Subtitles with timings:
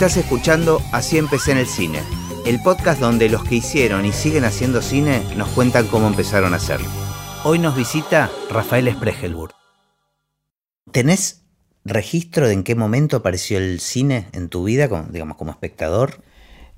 [0.00, 2.00] Estás escuchando Así empecé en el cine,
[2.46, 6.56] el podcast donde los que hicieron y siguen haciendo cine nos cuentan cómo empezaron a
[6.56, 6.88] hacerlo.
[7.44, 9.52] Hoy nos visita Rafael Spregelburg.
[10.90, 11.42] ¿Tenés
[11.84, 16.22] registro de en qué momento apareció el cine en tu vida, digamos, como espectador?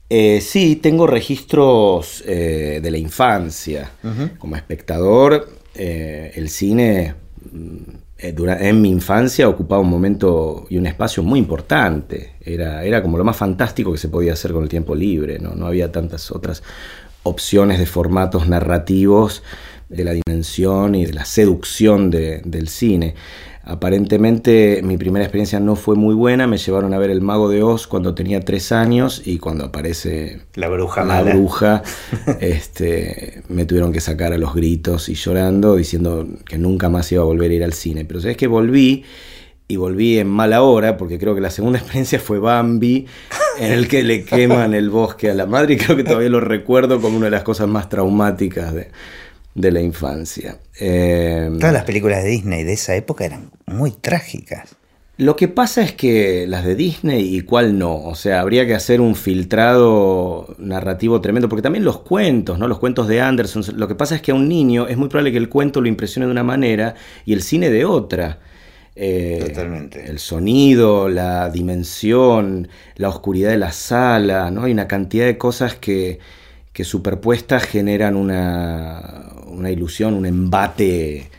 [0.08, 3.92] Eh, sí, tengo registros eh, de la infancia.
[4.38, 7.14] Como espectador, eh, el cine
[7.52, 12.34] mm, en mi infancia ocupaba un momento y un espacio muy importante.
[12.40, 15.38] Era, era como lo más fantástico que se podía hacer con el tiempo libre.
[15.38, 16.62] No, no había tantas otras
[17.24, 19.42] opciones de formatos narrativos
[19.88, 23.14] de la dimensión y de la seducción del cine.
[23.64, 27.62] Aparentemente mi primera experiencia no fue muy buena, me llevaron a ver El Mago de
[27.62, 31.82] Oz cuando tenía tres años y cuando aparece la bruja, la bruja
[32.40, 37.22] este, me tuvieron que sacar a los gritos y llorando diciendo que nunca más iba
[37.22, 38.04] a volver a ir al cine.
[38.04, 39.04] Pero sabes que volví
[39.68, 43.06] y volví en mala hora porque creo que la segunda experiencia fue Bambi
[43.60, 46.40] en el que le queman el bosque a la madre y creo que todavía lo
[46.40, 48.90] recuerdo como una de las cosas más traumáticas de,
[49.54, 50.58] de la infancia.
[50.80, 54.76] Eh, Todas las películas de Disney de esa época eran muy trágicas.
[55.18, 58.74] Lo que pasa es que las de Disney y cuál no, o sea, habría que
[58.74, 62.66] hacer un filtrado narrativo tremendo, porque también los cuentos, ¿no?
[62.66, 65.30] Los cuentos de Anderson, lo que pasa es que a un niño es muy probable
[65.30, 66.94] que el cuento lo impresione de una manera
[67.26, 68.40] y el cine de otra.
[68.96, 70.04] Eh, Totalmente.
[70.10, 74.64] El sonido, la dimensión, la oscuridad de la sala, ¿no?
[74.64, 76.20] Hay una cantidad de cosas que,
[76.72, 81.30] que superpuestas generan una, una ilusión, un embate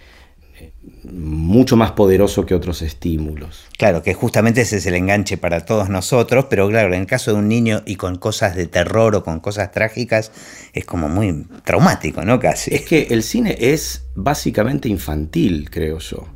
[0.60, 0.72] eh,
[1.04, 3.66] mucho más poderoso que otros estímulos.
[3.78, 7.32] Claro, que justamente ese es el enganche para todos nosotros, pero claro, en el caso
[7.32, 10.32] de un niño y con cosas de terror o con cosas trágicas,
[10.74, 12.40] es como muy traumático, ¿no?
[12.40, 12.74] Casi.
[12.74, 16.28] Es que el cine es básicamente infantil, creo yo.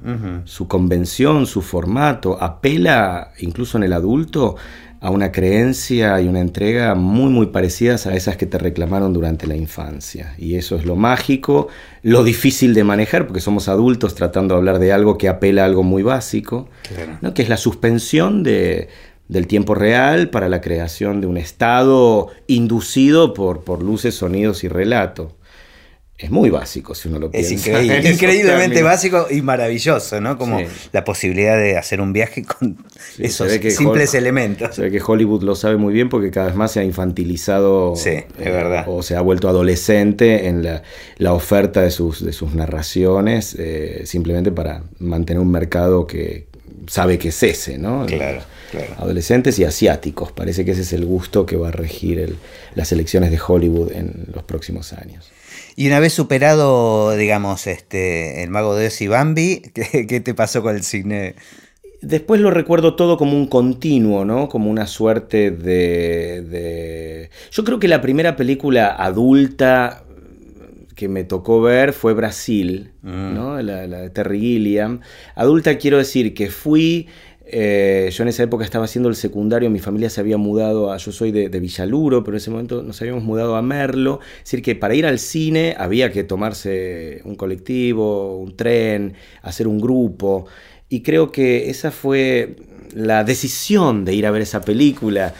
[0.46, 4.56] Su convención, su formato, apela incluso en el adulto
[5.00, 9.48] a una creencia y una entrega muy muy parecidas a esas que te reclamaron durante
[9.48, 10.34] la infancia.
[10.38, 11.68] Y eso es lo mágico,
[12.04, 15.66] lo difícil de manejar, porque somos adultos tratando de hablar de algo que apela a
[15.66, 16.70] algo muy básico,
[17.22, 17.34] ¿no?
[17.34, 18.90] que es la suspensión de,
[19.28, 24.68] del tiempo real para la creación de un estado inducido por, por luces, sonidos y
[24.68, 25.37] relato
[26.18, 27.54] es muy básico si uno lo piensa.
[27.54, 30.38] Es increíble, increíblemente básico y maravilloso, ¿no?
[30.38, 30.60] Como
[30.92, 32.78] la posibilidad de hacer un viaje con
[33.20, 34.76] esos simples elementos.
[34.76, 37.96] Se ve que Hollywood lo sabe muy bien porque cada vez más se ha infantilizado.
[37.96, 38.86] Sí, es eh, verdad.
[38.88, 44.52] O se ha vuelto adolescente en la, oferta de sus, de sus narraciones, eh, simplemente
[44.52, 46.48] para mantener un mercado que
[46.88, 48.06] sabe que es ese, ¿no?
[48.08, 48.42] Claro.
[48.72, 48.96] Claro.
[48.98, 50.34] adolescentes y asiáticos.
[50.34, 52.36] Parece que ese es el gusto que va a regir
[52.76, 55.32] las elecciones de Hollywood en los próximos años.
[55.80, 60.64] Y una vez superado, digamos, este, el mago de Oz y Bambi, ¿qué, te pasó
[60.64, 61.36] con el cine?
[62.02, 64.50] Después lo recuerdo todo como un continuo, ¿no?
[64.50, 70.04] Como una suerte de, Yo creo que la primera película adulta
[70.96, 73.36] que me tocó ver fue Brasil, mm.
[73.36, 73.62] ¿no?
[73.62, 75.02] La, la, de Terry Gilliam.
[75.36, 77.08] Adulta quiero decir que fui
[77.50, 80.98] eh, yo en esa época estaba haciendo el secundario, mi familia se había mudado a,
[80.98, 84.62] yo soy de, Villaluro, pero en ese momento nos habíamos mudado a Merlo, es decir,
[84.62, 90.46] que para ir al cine había que tomarse un colectivo, un tren, hacer un grupo,
[90.90, 92.58] y creo que esa fue
[92.94, 95.34] la decisión de ir a ver esa película,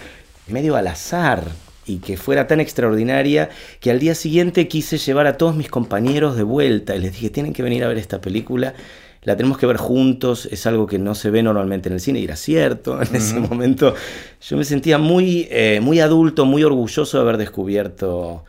[0.48, 1.44] medio al azar,
[1.86, 6.36] y que fuera tan extraordinaria que al día siguiente quise llevar a todos mis compañeros
[6.36, 8.74] de vuelta y les dije, tienen que venir a ver esta película
[9.28, 12.20] la tenemos que ver juntos, es algo que no se ve normalmente en el cine,
[12.20, 13.94] y era cierto, en ese momento
[14.40, 18.46] yo me sentía muy, eh, muy adulto, muy orgulloso de haber descubierto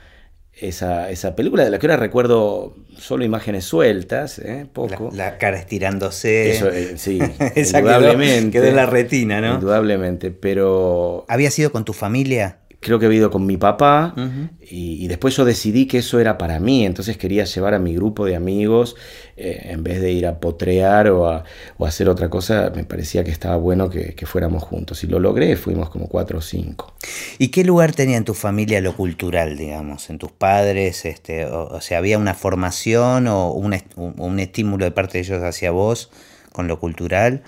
[0.53, 4.69] esa, película, de la que ahora recuerdo solo imágenes sueltas, ¿eh?
[4.73, 5.11] poco.
[5.13, 6.53] La, cara estirándose.
[6.53, 7.19] Eso, eh, sí,
[7.57, 8.53] indudablemente.
[8.53, 9.55] Quedó en la retina, ¿no?
[9.55, 11.25] Indudablemente, pero...
[11.27, 12.59] ¿Había sido con tu familia?
[12.81, 14.15] Creo que he ido con mi papá
[14.61, 18.25] y, después yo decidí que eso era para mí, entonces quería llevar a mi grupo
[18.25, 18.95] de amigos
[19.37, 21.45] eh, en vez de ir a potrear o a,
[21.85, 25.91] hacer otra cosa, me parecía que estaba bueno que, fuéramos juntos y lo logré, fuimos
[25.91, 26.93] como cuatro o cinco.
[27.39, 31.05] ¿Y qué lugar tenía en tu familia lo cultural, digamos, en tus padres?
[31.07, 35.71] Este, o, sea, ¿había una formación o un, un estímulo de parte de ellos hacia
[35.71, 36.11] vos
[36.53, 37.43] con lo cultural?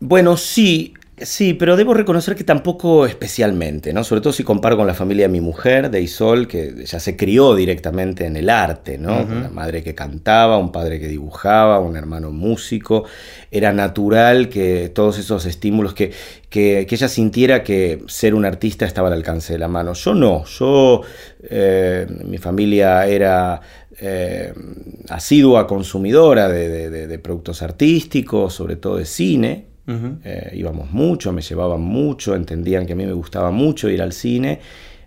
[0.00, 4.04] Bueno, sí, Sí, pero debo reconocer que tampoco especialmente, ¿no?
[4.04, 7.16] Sobre todo si comparo con la familia de mi mujer, de Isol, que ya se
[7.16, 9.22] crió directamente en el arte, ¿no?
[9.22, 13.04] Una madre que cantaba, un padre que dibujaba, un hermano músico.
[13.50, 16.12] Era natural que todos esos estímulos, que,
[16.48, 19.94] que, ella sintiera que ser un artista estaba al alcance de la mano.
[19.94, 21.02] Yo no, yo,
[21.42, 23.60] eh, mi familia era
[24.00, 24.52] eh,
[25.08, 29.67] asidua consumidora de productos artísticos, sobre todo de cine,
[30.22, 34.12] Eh, íbamos mucho, me llevaban mucho, entendían que a mí me gustaba mucho ir al
[34.12, 34.60] cine,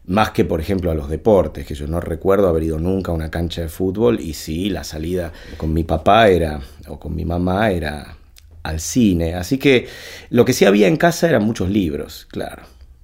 [0.08, 3.16] más que por ejemplo a los deportes, que yo no recuerdo haber ido nunca a
[3.16, 7.26] una cancha de fútbol y sí, la salida con mi papá era, o con mi
[7.26, 8.18] mamá era
[8.64, 9.36] al cine.
[9.36, 9.88] Así que
[10.30, 12.64] lo que sí había en casa eran muchos libros, claro.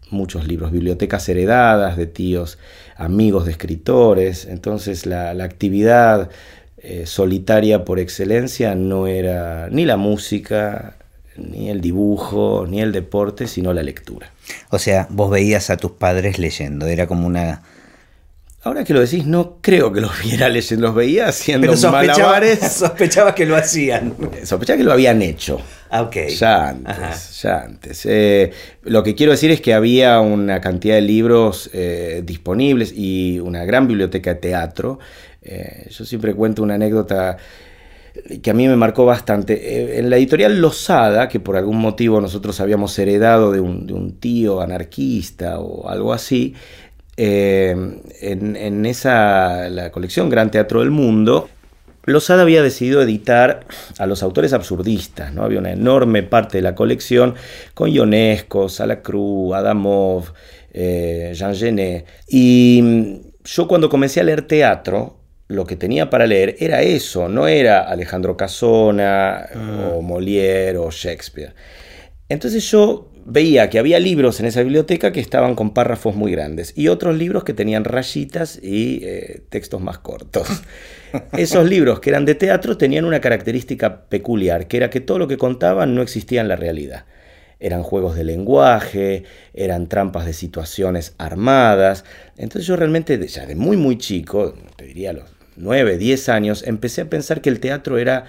[0.09, 2.57] Muchos libros, bibliotecas heredadas de tíos,
[2.95, 4.45] amigos de escritores.
[4.45, 6.29] Entonces la, actividad
[6.77, 10.95] eh, solitaria por excelencia no era ni la música,
[11.37, 14.31] ni el dibujo, ni el deporte, sino la lectura.
[14.69, 17.61] O sea, vos veías a tus padres leyendo, era como una
[18.67, 22.59] Ahora que lo decís, no creo que los viera leyendo, los veía haciendo Pero malabares.
[22.73, 24.13] Sospechaba que lo hacían.
[24.43, 25.61] Sospechaba que lo habían hecho.
[25.89, 26.15] Ah, ok.
[26.27, 28.05] Ya antes, ya antes.
[28.05, 28.51] Eh,
[28.83, 33.63] lo que quiero decir es que había una cantidad de libros eh, disponibles y una
[33.63, 34.99] gran biblioteca de teatro.
[35.41, 37.37] Eh, yo siempre cuento una anécdota
[38.41, 39.99] que a mí me marcó bastante.
[39.99, 45.59] En la editorial Losada, que por algún motivo nosotros habíamos heredado de un, tío anarquista
[45.59, 46.53] o algo así,
[47.17, 47.75] eh,
[48.21, 51.49] en, esa, la colección Gran Teatro del Mundo,
[52.07, 53.65] Lozada había decidido editar
[53.97, 55.43] a los autores absurdistas, ¿no?
[55.43, 57.35] Había una enorme parte de la colección
[57.73, 60.31] con Ionesco, Salacruz, Adamov,
[60.71, 62.05] eh, Jean Genet.
[62.29, 65.16] Y yo cuando comencé a leer teatro,
[65.47, 69.91] lo que tenía para leer era eso, no era Alejandro Casona ah.
[69.93, 71.53] o Molière o Shakespeare.
[72.29, 76.73] Entonces yo veía que había libros en esa biblioteca que estaban con párrafos muy grandes
[76.75, 80.47] y otros libros que tenían rayitas y eh, textos más cortos.
[81.33, 85.27] Esos libros que eran de teatro tenían una característica peculiar, que era que todo lo
[85.27, 87.05] que contaban no existía en la realidad.
[87.59, 89.23] Eran juegos de lenguaje,
[89.53, 92.05] eran trampas de situaciones armadas.
[92.37, 97.01] Entonces yo realmente, ya de muy muy chico, te diría los 9, 10 años, empecé
[97.01, 98.25] a pensar que el teatro era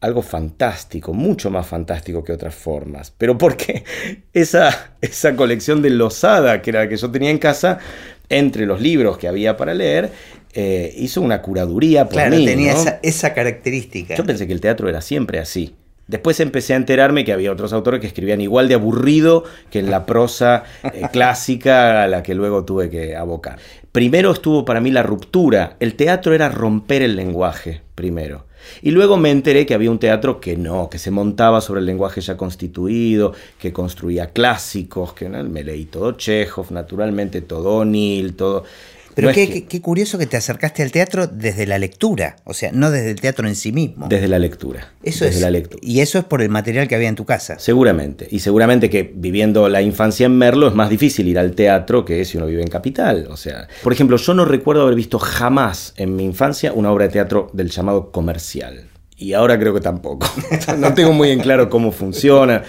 [0.00, 3.12] algo fantástico, mucho más fantástico que otras formas.
[3.16, 3.84] Pero porque
[4.32, 7.78] esa, esa colección de losada que era la que yo tenía en casa,
[8.28, 10.10] entre los libros que había para leer,
[10.54, 14.14] eh, hizo una curaduría por claro, tenía esa, esa característica.
[14.14, 15.74] Yo pensé que el teatro era siempre así.
[16.12, 19.90] Después empecé a enterarme que había otros autores que escribían igual de aburrido que en
[19.90, 23.58] la prosa eh, clásica a la que luego tuve que abocar.
[23.92, 25.76] Primero estuvo para mí la ruptura.
[25.80, 28.44] El teatro era romper el lenguaje, primero.
[28.82, 31.86] Y luego me enteré que había un teatro que no, que se montaba sobre el
[31.86, 38.64] lenguaje ya constituido, que construía clásicos, que me leí todo Chekhov, naturalmente, todo O'Neill, todo...
[39.14, 43.10] Pero qué, curioso que te acercaste al teatro desde la lectura, o sea, no desde
[43.10, 44.08] el teatro en sí mismo.
[44.08, 44.92] Desde la lectura.
[45.02, 45.40] Eso es.
[45.40, 45.80] La lectura.
[45.82, 47.58] Y eso es por el material que había en tu casa.
[47.58, 48.26] Seguramente.
[48.30, 52.24] Y seguramente que viviendo la infancia en Merlo es más difícil ir al teatro que
[52.24, 53.26] si uno vive en Capital.
[53.30, 57.06] O sea, por ejemplo, yo no recuerdo haber visto jamás en mi infancia una obra
[57.06, 58.88] de teatro del llamado comercial.
[59.16, 60.26] Y ahora creo que tampoco.
[60.78, 62.62] no tengo muy en claro cómo funciona.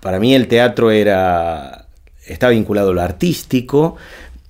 [0.00, 1.88] Para mí el teatro era.
[2.26, 3.96] está vinculado a lo artístico,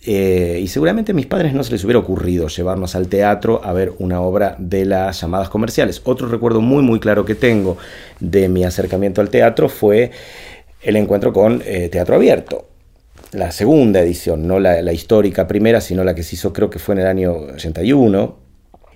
[0.02, 3.73] eh, y seguramente a mis padres no se les hubiera ocurrido llevarnos al teatro a
[3.75, 6.00] ver una obra de las llamadas comerciales.
[6.05, 7.76] Otro recuerdo muy muy claro que tengo
[8.19, 10.11] de mi acercamiento al teatro fue
[10.82, 12.67] el encuentro con eh, Teatro Abierto.
[13.32, 16.94] La segunda edición, no la, histórica primera, sino la que se hizo creo que fue
[16.94, 18.38] en el año 81.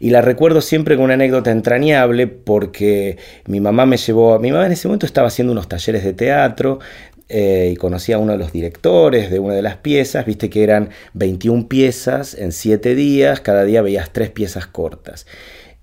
[0.01, 3.17] Y la recuerdo siempre con una anécdota entrañable porque
[3.47, 6.81] mi mamá me llevó, mi mamá en ese momento estaba haciendo unos talleres de teatro,
[7.29, 10.63] eh, y conocí a uno de los directores de una de las piezas, viste que
[10.63, 15.27] eran 21 piezas en 7 días, cada día veías 3 piezas cortas.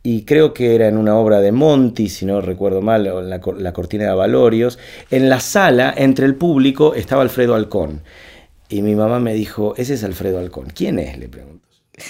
[0.04, 3.74] Y creo que era en una obra de Monti, si no recuerdo mal, la, la
[3.74, 4.80] cortina de Valorios.
[5.12, 8.02] En la sala, entre el público, estaba Alfredo Alcón.
[8.68, 10.68] Y mi mamá me dijo, ese es Alfredo Alcón.
[10.74, 11.20] ¿Quién es?
[11.20, 11.68] Le pregunto.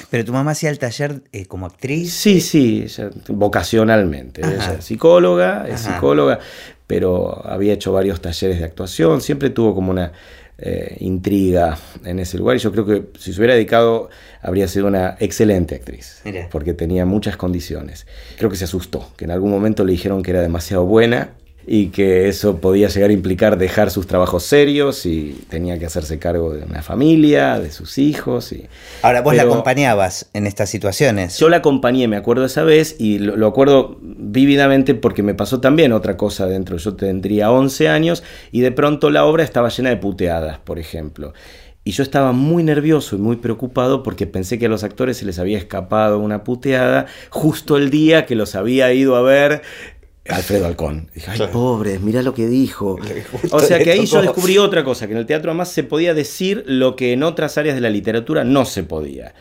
[0.10, 2.14] Pero tu mamá hacía el taller eh, como actriz.
[2.14, 2.86] Sí, sí,
[3.30, 4.42] vocacionalmente.
[4.42, 6.40] Ella es psicóloga, es psicóloga,
[6.92, 10.12] pero había hecho varios talleres de actuación, siempre tuvo como una
[10.58, 14.10] eh, intriga en ese lugar y yo creo que si se hubiera dedicado
[14.42, 16.22] habría sido una excelente actriz,
[16.52, 18.08] porque tenía muchas condiciones.
[18.38, 21.30] Creo que se asustó, que en algún momento le dijeron que era demasiado buena
[21.66, 26.18] y que eso podía llegar a implicar dejar sus trabajos serios y tenía que hacerse
[26.20, 28.52] cargo de una familia, de sus hijos.
[28.52, 28.68] Y,
[29.02, 31.38] Ahora, vos la acompañabas en estas situaciones.
[31.38, 35.94] Yo la acompañé, me acuerdo esa vez, y lo, acuerdo vívidamente porque me pasó también
[35.94, 36.78] otra cosa dentro.
[36.78, 41.34] Yo tendría 11 años y de pronto la obra estaba llena de puteadas, por ejemplo.
[41.84, 45.26] Y yo estaba muy nervioso y muy preocupado porque pensé que a los actores se
[45.26, 49.64] les había escapado una puteada justo el día que los había ido a ver
[50.30, 51.10] Alfredo Alcón.
[51.14, 52.98] Dije, ay, pobre, mira lo que dijo.
[53.52, 56.14] O sea que ahí yo descubrí otra cosa, que en el teatro además se podía
[56.14, 59.34] decir lo que en otras áreas de la literatura no se podía.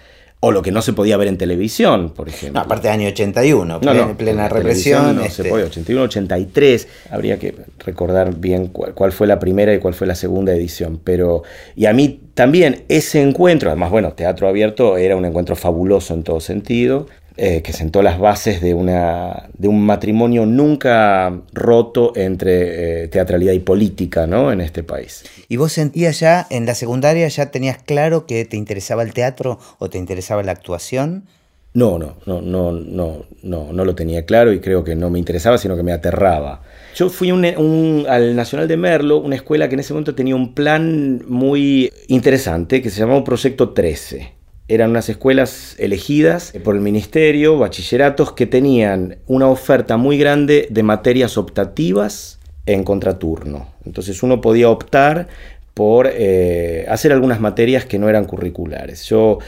[0.43, 2.61] o lo que no se podía ver en televisión, por ejemplo.
[2.61, 5.17] No, aparte de año 81, no, plena, represión.
[5.17, 5.51] No se este.
[5.51, 6.89] puede, 81, 83.
[7.11, 10.99] Habría que recordar bien cuál, fue la primera y cuál fue la segunda edición.
[11.05, 11.43] Pero,
[11.77, 16.23] y a mí también ese encuentro, además, bueno, Teatro Abierto era un encuentro fabuloso en
[16.23, 17.07] todo sentido.
[17.43, 23.55] Eh, que sentó las bases de, una, de un matrimonio nunca roto entre eh, teatralidad
[23.55, 24.53] y política ¿no?
[24.53, 25.25] en este país.
[25.49, 29.59] ¿Y vos sentías ya en la secundaria, ya tenías claro que te interesaba el teatro
[29.79, 31.25] o te interesaba la actuación?
[31.73, 35.19] No, no, no, no, no, no, no lo tenía claro y creo que no me
[35.19, 36.61] interesaba, sino que me aterraba.
[36.95, 41.23] Yo fui al Nacional de Merlo, una escuela que en ese momento tenía un plan
[41.27, 44.40] muy interesante que se llamaba Proyecto 13
[44.71, 50.83] eran unas escuelas elegidas por el ministerio, bachilleratos, que tenían una oferta muy grande de
[50.85, 53.67] materias optativas en contraturno.
[53.85, 55.27] Entonces uno podía optar
[55.75, 59.05] por eh, hacer algunas materias que no eran curriculares.
[59.07, 59.39] Yo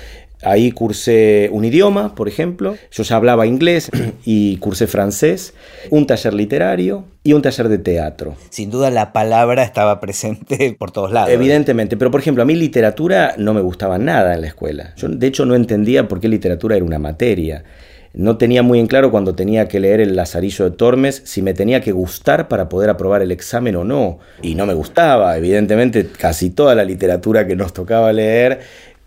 [0.43, 2.77] Ahí cursé un idioma, por ejemplo.
[2.91, 3.91] Yo ya hablaba inglés
[4.25, 5.55] y cursé francés,
[5.91, 8.35] un taller literario y un taller de teatro.
[8.51, 11.31] Sin duda la palabra estaba presente por todos lados.
[11.31, 14.95] Evidentemente, pero por ejemplo, a mí literatura no me gustaba nada en la escuela.
[14.97, 17.65] Yo de hecho no entendía por qué literatura era una materia.
[18.15, 21.55] No tenía muy en claro cuando tenía que leer el Lazarillo de Tormes si me
[21.55, 24.19] tenía que gustar para poder aprobar el examen o no.
[24.43, 28.61] Y no me gustaba, evidentemente, casi toda la literatura que nos tocaba leer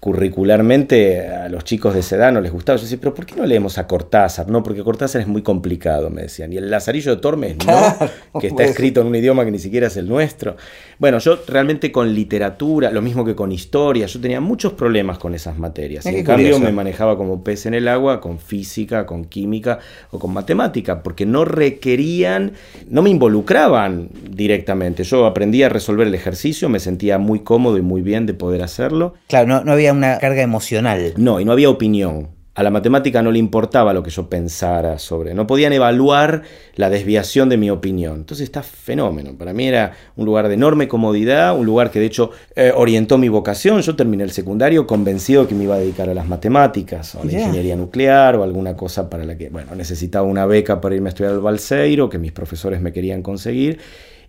[0.05, 2.77] curricularmente a los chicos de esa edad no les gustaba.
[2.77, 4.47] Yo decía, pero ¿por qué no leemos a Cortázar?
[4.47, 6.53] No, porque Cortázar es muy complicado, me decían.
[6.53, 9.87] Y el Lazarillo de Tormes, no, que está escrito en un idioma que ni siquiera
[9.87, 10.57] es el nuestro.
[10.99, 15.33] Bueno, yo realmente con literatura, lo mismo que con historia, yo tenía muchos problemas con
[15.33, 16.05] esas materias.
[16.05, 19.79] en cambio me manejaba como pez en el agua, con física, con química
[20.11, 22.51] o con matemática, porque no requerían,
[22.87, 25.03] no me involucraban directamente.
[25.03, 28.61] Yo aprendía a resolver el ejercicio, me sentía muy cómodo y muy bien de poder
[28.61, 29.15] hacerlo.
[29.27, 31.13] Claro, no, no había una carga emocional.
[31.17, 32.35] No, y no había opinión.
[32.55, 36.43] A la matemática no le importaba lo que yo pensara sobre, no podían evaluar
[36.75, 38.15] la desviación de mi opinión.
[38.15, 39.37] Entonces está fenómeno.
[39.37, 43.17] Para mí era un lugar de enorme comodidad, un lugar que de hecho eh, orientó
[43.17, 43.81] mi vocación.
[43.81, 47.23] Yo terminé el secundario convencido de que me iba a dedicar a las matemáticas, o
[47.23, 50.95] a la ingeniería nuclear, o alguna cosa para la que, bueno, necesitaba una beca para
[50.95, 53.79] irme a estudiar al Balseiro, que mis profesores me querían conseguir.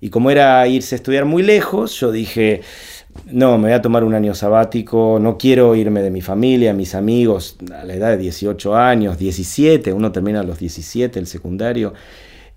[0.00, 2.62] Y como era irse a estudiar muy lejos, yo dije
[3.26, 6.94] no, me voy a tomar un año sabático, no quiero irme de mi familia, mis
[6.94, 11.94] amigos, a la edad de 18 años, 17, uno termina a los 17 el secundario.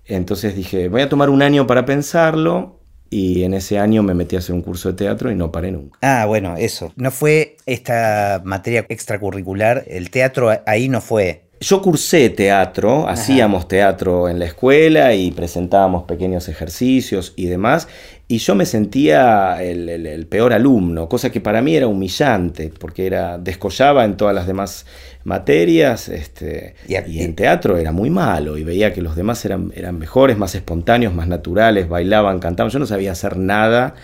[0.04, 4.36] Entonces dije, voy a tomar un año para pensarlo y en ese año me metí
[4.36, 5.98] a hacer un curso de teatro y no paré nunca.
[6.02, 6.92] Ah, bueno, eso.
[6.96, 14.30] No fue esta materia extracurricular, el teatro ahí no fue yo cursé teatro, hacíamos teatro
[14.30, 17.86] en la escuela y presentábamos pequeños ejercicios y demás,
[18.30, 23.38] y yo me sentía el, peor alumno, cosa que para mí era humillante, porque era
[23.38, 24.86] descollaba en todas las demás
[25.24, 29.98] materias, este, y, en teatro era muy malo, y veía que los demás eran, eran
[29.98, 33.96] mejores, más espontáneos, más naturales, bailaban, cantaban, yo no sabía hacer nada,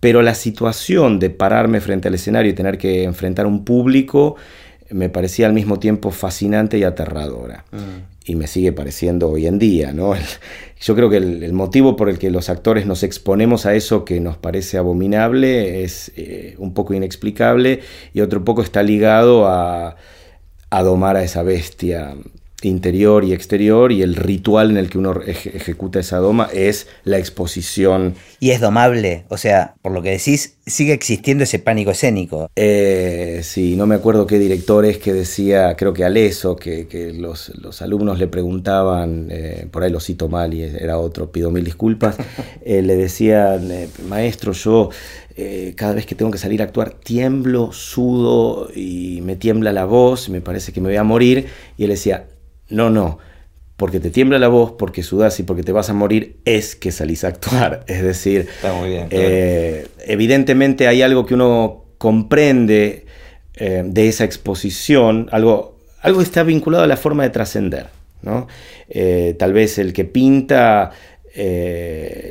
[0.00, 4.36] pero la situación de pararme frente al escenario y tener que enfrentar un público,
[4.90, 7.64] me parecía al mismo tiempo fascinante y aterradora.
[7.72, 8.11] Mm.
[8.24, 10.14] Y me sigue pareciendo hoy en día, ¿no?
[10.80, 14.20] yo creo que el, motivo por el que los actores nos exponemos a eso que
[14.20, 17.80] nos parece abominable es eh, un poco inexplicable
[18.12, 19.96] y otro poco está ligado a,
[20.70, 22.14] a domar a esa bestia
[22.68, 27.18] interior y exterior y el ritual en el que uno ejecuta esa doma es la
[27.18, 28.14] exposición.
[28.40, 32.50] Y es domable, o sea, por lo que decís, sigue existiendo ese pánico escénico.
[32.56, 37.12] Eh, sí, no me acuerdo qué director es que decía, creo que Aleso, que, que
[37.12, 37.50] los,
[37.80, 42.16] alumnos le preguntaban, eh, por ahí lo cito mal y era otro, pido mil disculpas,
[42.64, 44.90] eh, le decían, eh, maestro, yo
[45.76, 50.28] cada vez que tengo que salir a actuar tiemblo, sudo y me tiembla la voz,
[50.28, 51.46] me parece que me voy a morir,
[51.78, 52.26] y él decía,
[52.72, 53.18] no, no.
[53.76, 56.92] Porque te tiembla la voz, porque sudas y porque te vas a morir, es que
[56.92, 57.84] salís a actuar.
[57.88, 58.48] Es decir,
[59.10, 63.06] eh, evidentemente hay algo que uno comprende
[63.54, 67.86] eh, de esa exposición, algo, algo que está vinculado a la forma de trascender.
[68.22, 68.46] ¿no?
[68.88, 70.90] Eh, tal vez el que pinta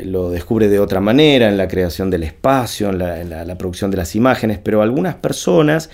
[0.05, 4.15] lo descubre de otra manera en la creación del espacio, en la, producción de las
[4.15, 5.89] imágenes, pero algunas personas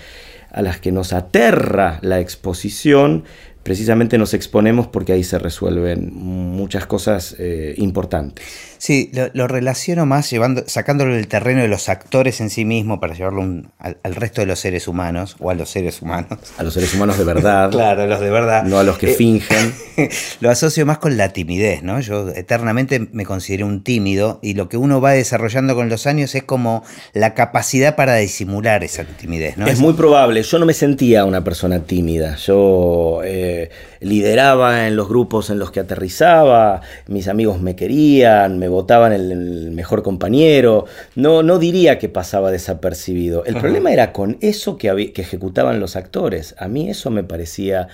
[0.50, 3.24] a las que nos aterra la exposición
[3.68, 8.42] precisamente nos exponemos porque ahí se resuelven muchas cosas eh, importantes.
[8.78, 13.14] Sí, lo, relaciono más llevando, sacándolo del terreno de los actores en sí mismo para
[13.14, 16.38] llevarlo al, resto de los seres humanos o a los seres humanos.
[16.56, 17.70] A los seres humanos de verdad.
[17.72, 18.62] claro, a los de verdad.
[18.64, 19.74] No a los que eh, fingen.
[20.40, 22.00] lo asocio más con la timidez, ¿no?
[22.00, 26.34] Yo eternamente me considero un tímido y lo que uno va desarrollando con los años
[26.34, 29.66] es como la capacidad para disimular esa timidez, ¿no?
[29.66, 30.42] Es, muy probable.
[30.42, 32.36] Yo no me sentía una persona tímida.
[32.36, 33.70] Yo eh,
[34.00, 39.70] lideraba en los grupos en los que aterrizaba, mis amigos me querían, me votaban el,
[39.72, 40.86] mejor compañero.
[41.14, 43.44] No, no diría que pasaba desapercibido.
[43.44, 46.54] El problema era con eso que, que ejecutaban los actores.
[46.58, 47.88] A mí eso me parecía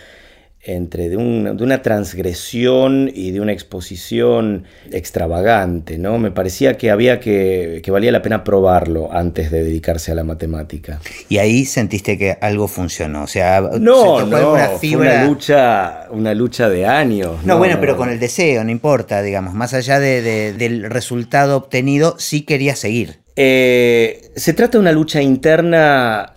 [0.64, 6.18] entre de, una transgresión y de una exposición extravagante, ¿no?
[6.18, 10.24] Me parecía que había que, que valía la pena probarlo antes de dedicarse a la
[10.24, 11.00] matemática.
[11.28, 16.68] Y ahí sentiste que algo funcionó, o sea, no, no, fue una lucha, una lucha
[16.68, 17.44] de años.
[17.44, 22.42] No, bueno, pero con el deseo, no importa, digamos, más allá del resultado obtenido, sí
[22.42, 23.20] quería seguir.
[23.36, 26.33] Eh, se trata de una lucha interna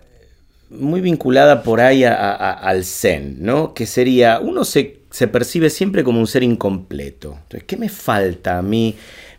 [0.69, 3.73] muy vinculada por ahí al zen, ¿no?
[3.73, 7.33] Que sería, uno se, se, percibe siempre como un ser incompleto.
[7.43, 8.95] Entonces, ¿qué me falta a mí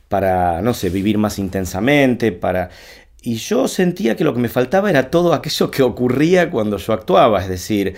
[0.09, 2.71] para, no sé, vivir más intensamente, para...
[3.21, 6.93] Y yo sentía que lo que me faltaba era todo aquello que ocurría cuando yo
[6.93, 7.95] actuaba, es decir,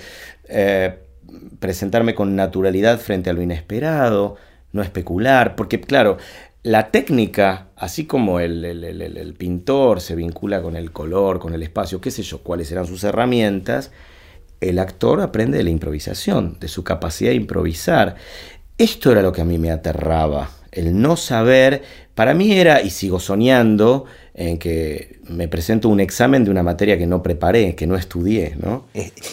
[0.49, 0.99] eh,
[1.60, 4.37] presentarme con naturalidad frente a lo inesperado,
[4.72, 6.16] no especular, porque claro,
[6.62, 12.11] la técnica, así como el, pintor se vincula con el color, con el espacio, qué
[12.11, 13.93] sé yo, cuáles serán sus herramientas,
[14.61, 18.17] el actor aprende de la improvisación, de su capacidad de improvisar.
[18.76, 21.83] Esto era lo que a mí me aterraba, el no saber,
[22.14, 26.99] para mí era, y sigo soñando, en que me presento un examen de una materia
[26.99, 28.87] que no preparé, que no estudié, ¿no?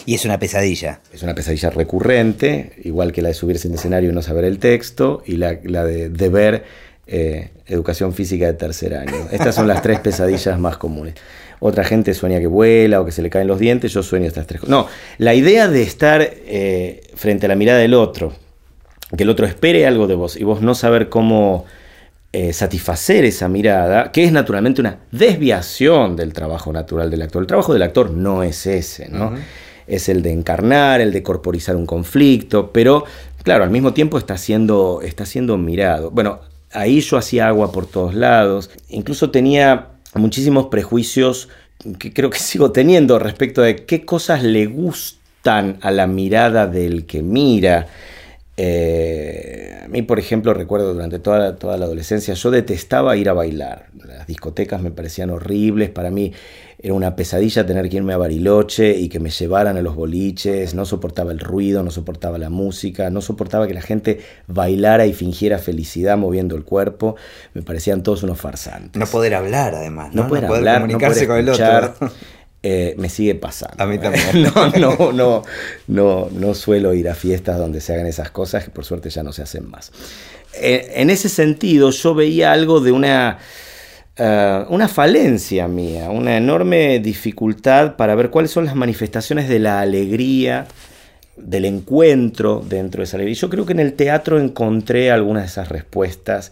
[0.06, 1.00] Y es una pesadilla.
[1.12, 4.58] Es una pesadilla recurrente, igual que la de subirse en escenario y no saber el
[4.58, 6.64] texto, y la, la de, de ver
[7.10, 9.28] eh, educación física de tercer año.
[9.32, 11.14] Estas son las tres pesadillas más comunes.
[11.58, 14.46] Otra gente sueña que vuela o que se le caen los dientes, yo sueño estas
[14.46, 14.70] tres cosas.
[14.70, 14.86] No,
[15.16, 18.34] la idea de estar eh, frente a la mirada del otro,
[19.16, 21.64] que el otro espere algo de vos y vos no saber cómo
[22.30, 27.42] eh, satisfacer esa mirada, que es naturalmente una desviación del trabajo natural del actor.
[27.42, 29.32] El trabajo del actor no es ese, ¿no?
[29.86, 33.04] Es el de encarnar, el de corporizar un conflicto, pero
[33.42, 36.10] claro, al mismo tiempo está siendo, está siendo mirado.
[36.10, 36.40] Bueno,
[36.72, 38.70] Ahí yo hacía agua por todos lados.
[38.88, 41.48] Incluso tenía muchísimos prejuicios
[41.98, 47.06] que creo que sigo teniendo respecto de qué cosas le gustan a la mirada del
[47.06, 47.86] que mira.
[48.56, 53.32] Eh, a mí, por ejemplo, recuerdo durante toda, toda la adolescencia, yo detestaba ir a
[53.32, 53.86] bailar.
[54.04, 55.90] Las discotecas me parecían horribles.
[55.90, 56.32] Para mí
[56.80, 60.74] era una pesadilla tener que irme a Bariloche y que me llevaran a los boliches,
[60.74, 65.12] no soportaba el ruido, no soportaba la música, no soportaba que la gente bailara y
[65.12, 67.16] fingiera felicidad moviendo el cuerpo,
[67.52, 68.98] me parecían todos unos farsantes.
[68.98, 71.94] No poder hablar además, no, poder, hablar, comunicarse con el otro.
[72.62, 73.82] Eh, me sigue pasando.
[73.82, 74.24] A mí también.
[74.54, 75.42] no, no, no,
[75.86, 79.22] no, no suelo ir a fiestas donde se hagan esas cosas, que por suerte ya
[79.22, 79.92] no se hacen más.
[80.54, 83.38] Eh, en ese sentido, yo veía algo de una
[84.18, 89.80] eh, una falencia mía, una enorme dificultad para ver cuáles son las manifestaciones de la
[89.80, 90.66] alegría,
[91.36, 93.36] del encuentro dentro de esa alegría.
[93.36, 96.50] Yo creo que en el teatro encontré algunas de esas respuestas,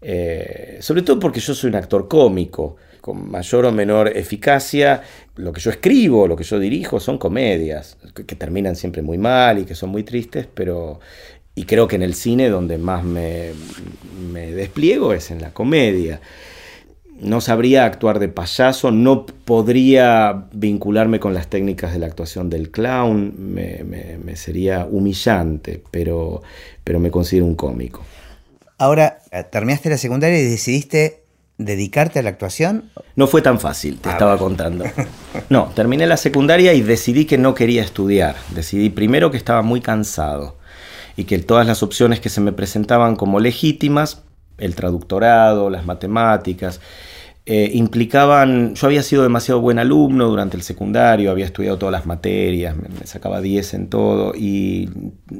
[0.00, 5.02] eh, sobre todo porque yo soy un actor cómico, con mayor o menor eficacia.
[5.36, 9.58] Lo que yo escribo, lo que yo dirijo son comedias, que, terminan siempre muy mal
[9.58, 10.98] y que son muy tristes, pero
[11.54, 13.50] y creo que en el cine donde más me,
[14.32, 16.18] me despliego es en la comedia
[17.22, 22.70] no sabría actuar de payaso, no podría vincularme con las técnicas de la actuación del
[22.70, 26.42] clown, me, sería humillante, pero,
[26.84, 28.02] pero me considero un cómico.
[28.78, 31.22] Ahora, terminaste la secundaria y decidiste
[31.58, 32.90] dedicarte a la actuación.
[33.14, 34.84] No fue tan fácil, te estaba contando.
[35.48, 38.36] No, terminé la secundaria y decidí que no quería estudiar.
[38.54, 40.56] Decidí primero que estaba muy cansado
[41.16, 44.22] y que todas las opciones que se me presentaban como legítimas,
[44.58, 46.80] el traductorado, las matemáticas,
[47.44, 52.06] eh, implicaban, yo había sido demasiado buen alumno durante el secundario, había estudiado todas las
[52.06, 54.88] materias, me, sacaba 10 en todo y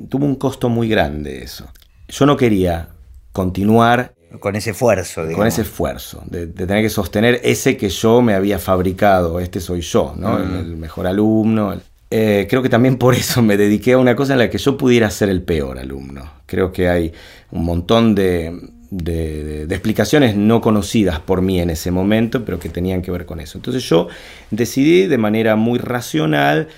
[0.08, 1.66] tuvo un costo muy grande eso.
[2.08, 2.88] Yo no quería
[3.30, 5.38] continuar con ese esfuerzo, digamos.
[5.38, 9.82] Con ese esfuerzo, de, tener que sostener ese que yo me había fabricado, este soy
[9.82, 10.38] yo, ¿no?
[10.38, 10.56] Mm.
[10.56, 11.80] el, mejor alumno.
[12.10, 14.76] Eh, creo que también por eso me dediqué a una cosa en la que yo
[14.76, 16.28] pudiera ser el peor alumno.
[16.46, 17.12] Creo que hay
[17.52, 18.58] un montón de,
[18.92, 23.40] de, explicaciones no conocidas por mí en ese momento, pero que tenían que ver con
[23.40, 23.56] eso.
[23.56, 24.08] Entonces yo
[24.50, 26.68] decidí de manera muy racional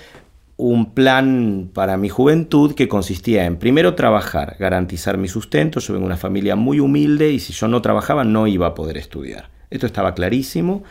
[0.57, 5.81] un plan para mi juventud que consistía en primero trabajar, garantizar mi sustento.
[5.81, 8.73] Yo vengo de una familia muy humilde y si yo no trabajaba no iba a
[8.75, 9.49] poder estudiar.
[9.69, 10.85] Esto estaba clarísimo,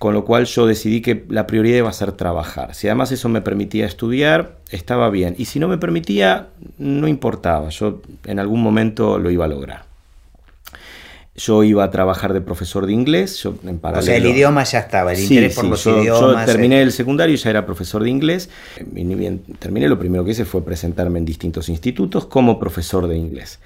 [0.00, 2.74] con lo cual yo decidí que la prioridad iba a ser trabajar.
[2.74, 5.36] Si además eso me permitía estudiar, estaba bien.
[5.38, 7.68] Y si no me permitía, no importaba.
[7.68, 9.89] Yo en algún momento lo iba a lograr.
[11.40, 13.42] Yo iba a trabajar de profesor de inglés.
[13.42, 16.46] Yo, en paralelo, o sea, el idioma ya estaba, el interés por los yo, idiomas.
[16.46, 16.82] Yo terminé eh.
[16.82, 18.50] el secundario y ya era profesor de inglés.
[18.86, 23.58] Bien terminé, lo primero que hice fue presentarme en distintos institutos como profesor de inglés.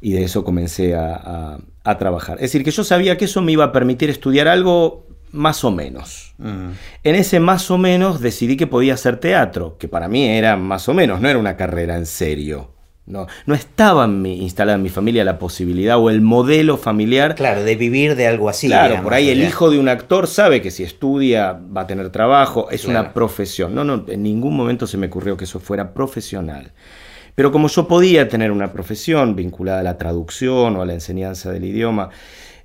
[0.00, 2.36] Y de eso comencé a, a, a trabajar.
[2.36, 5.70] Es decir, que yo sabía que eso me iba a permitir estudiar algo más o
[5.70, 6.34] menos.
[6.38, 6.70] Mm.
[7.04, 10.88] En ese más o menos decidí que podía hacer teatro, que para mí era más
[10.88, 12.70] o menos, no era una carrera en serio.
[13.10, 17.34] No, no estaba en mi, instalada en mi familia la posibilidad o el modelo familiar.
[17.34, 18.68] Claro, de vivir de algo así.
[18.68, 21.86] Claro, digamos, por ahí el hijo de un actor sabe que si estudia va a
[21.86, 23.00] tener trabajo, es Claro.
[23.00, 23.74] una profesión.
[23.74, 26.72] No, no, en ningún momento se me ocurrió que eso fuera profesional.
[27.34, 31.50] Pero como yo podía tener una profesión vinculada a la traducción o a la enseñanza
[31.50, 32.10] del idioma,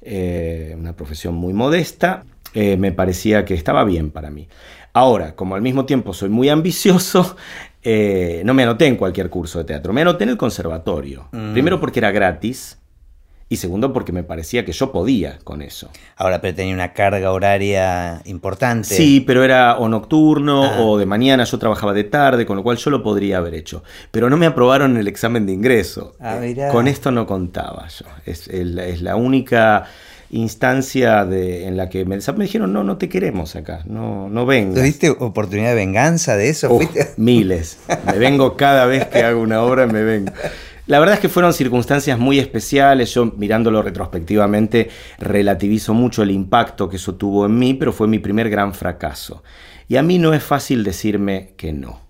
[0.02, 4.48] eh, una profesión muy modesta, eh, me parecía que estaba bien para mí.
[4.94, 7.36] Ahora, como al mismo tiempo soy muy ambicioso,
[7.86, 11.30] eh, no me anoté en cualquier curso de teatro, me anoté en el conservatorio.
[11.32, 11.54] Mm.
[11.54, 12.80] Primero porque era gratis
[13.48, 15.92] y segundo porque me parecía que yo podía con eso.
[16.16, 18.88] Ahora, pero tenía una carga horaria importante.
[18.88, 20.82] Sí, pero era o nocturno Ah.
[20.82, 23.84] o de mañana, yo trabajaba de tarde, con lo cual yo lo podría haber hecho.
[24.10, 26.16] Pero no me aprobaron el examen de ingreso.
[26.20, 26.70] Ah, Eh.
[26.72, 28.06] Con esto no contaba yo.
[28.26, 28.50] Es
[29.04, 29.86] la única
[30.30, 34.46] instancia de, en la que me, me dijeron, no, no te queremos acá, no, no
[34.46, 34.76] vengas.
[34.76, 36.80] ¿Tuviste oportunidad de venganza de eso?
[37.18, 37.80] Miles.
[38.06, 40.32] Me vengo cada vez que hago una obra, me vengo.
[40.88, 43.14] La verdad es que fueron circunstancias muy especiales.
[43.14, 48.20] Yo mirándolo retrospectivamente relativizo mucho el impacto que eso tuvo en mí, pero fue mi
[48.20, 49.44] primer gran fracaso.
[49.88, 52.02] Y a mí no es fácil decirme que no.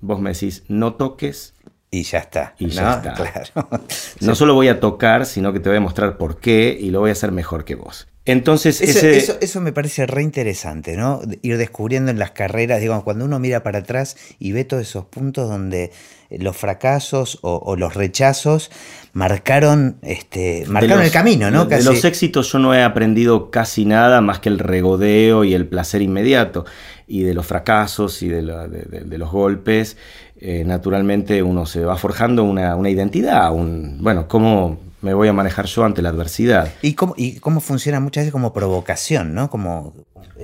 [0.00, 1.54] Vos me decís, no toques,
[1.98, 2.54] Y ya está.
[2.58, 2.72] Y ¿no?
[2.72, 3.14] ya está.
[3.52, 3.80] Claro.
[4.20, 7.00] no solo voy a tocar, sino que te voy a mostrar por qué y lo
[7.00, 8.08] voy a hacer mejor que vos.
[8.26, 9.16] Entonces, Eso, ese...
[9.18, 11.20] eso- eso me parece re interesante, ¿no?
[11.24, 14.82] De- Ir descubriendo en las carreras, digamos, cuando uno mira para atrás y ve todos
[14.82, 15.92] esos puntos donde
[16.30, 18.70] eh, los fracasos o, o los rechazos
[19.18, 21.64] marcaron, este, de marcaron los- el camino, ¿no?
[21.66, 21.84] De Casi.
[21.86, 26.02] los éxitos yo no he aprendido casi nada más que el regodeo y el placer
[26.02, 26.64] inmediato.
[27.06, 29.96] Y de los fracasos y de, la- de- de- de los golpes,
[30.40, 35.32] eh, naturalmente uno se va forjando una, una identidad, un, bueno, cómo me voy a
[35.34, 36.72] manejar yo ante la adversidad.
[36.82, 39.50] ¿Y cómo, y cómo funciona muchas veces como provocación, ¿no?
[39.50, 39.92] Como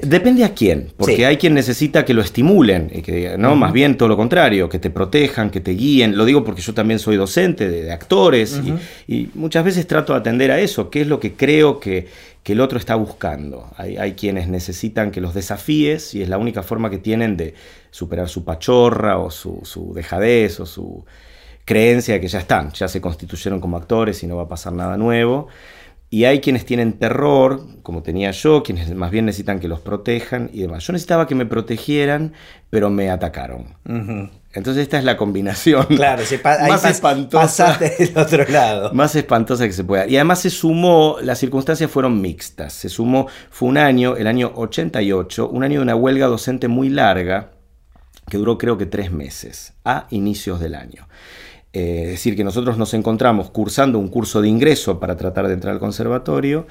[0.03, 1.24] Depende a quién, porque Sí.
[1.24, 4.68] hay quien necesita que lo estimulen, y que, diga, no, más bien todo lo contrario,
[4.68, 6.16] que te protejan, que te guíen.
[6.16, 8.61] Lo digo porque yo también soy docente de, de actores
[9.09, 12.07] y- y, muchas veces trato de atender a eso, qué es lo que creo que,
[12.42, 13.70] que el otro está buscando.
[13.76, 17.55] Hay, hay quienes necesitan que los desafíes y es la única forma que tienen de
[17.90, 21.05] superar su pachorra o su, su dejadez o su
[21.64, 24.72] creencia de que ya están, ya se constituyeron como actores y no va a pasar
[24.72, 25.48] nada nuevo.
[26.12, 30.50] Y hay quienes tienen terror, como tenía yo, quienes más bien necesitan que los protejan
[30.53, 30.85] y demás.
[30.85, 32.33] Yo necesitaba que me protegieran,
[32.68, 33.76] pero me atacaron.
[34.52, 37.66] Entonces esta es la combinación Claro, se pa- más pas- espantosa.
[37.66, 38.90] pasaste del otro lado.
[38.94, 40.06] Más espantosa que se pueda.
[40.08, 42.72] Y además se sumó, las circunstancias fueron mixtas.
[42.72, 46.88] Se sumó, fue un año, el año 88, un año de una huelga docente muy
[46.88, 47.52] larga,
[48.28, 51.06] que duró creo que tres meses, a inicios del año.
[51.72, 55.54] Eh, es decir, que nosotros nos encontramos cursando un curso de ingreso para tratar de
[55.54, 56.66] entrar al conservatorio.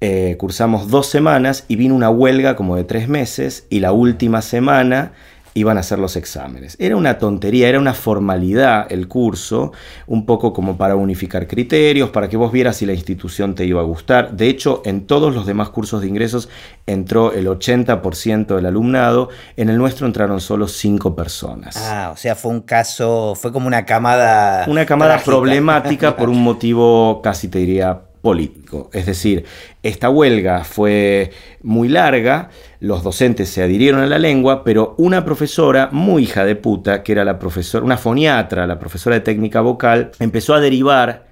[0.00, 4.42] eh, cursamos dos semanas y vino una huelga como de tres meses y la última
[4.42, 5.12] semana
[5.54, 6.76] iban a hacer los exámenes.
[6.80, 9.72] Era una tontería, era una formalidad el curso,
[10.06, 13.80] un poco como para unificar criterios, para que vos vieras si la institución te iba
[13.80, 14.32] a gustar.
[14.36, 16.48] De hecho, en todos los demás cursos de ingresos
[16.86, 21.76] entró el 80% del alumnado, en el nuestro entraron solo cinco personas.
[21.76, 24.64] Ah, o sea, fue un caso, fue como una camada.
[24.66, 25.30] Una camada trágica.
[25.30, 28.88] problemática por un motivo casi te diría político.
[28.94, 29.44] Es decir,
[29.82, 31.30] esta huelga fue
[31.62, 32.48] muy larga,
[32.80, 37.12] los docentes se adhirieron a la lengua, pero una profesora muy hija de puta, que
[37.12, 41.26] era la profesora, una foniatra, la profesora de técnica vocal, empezó a derivar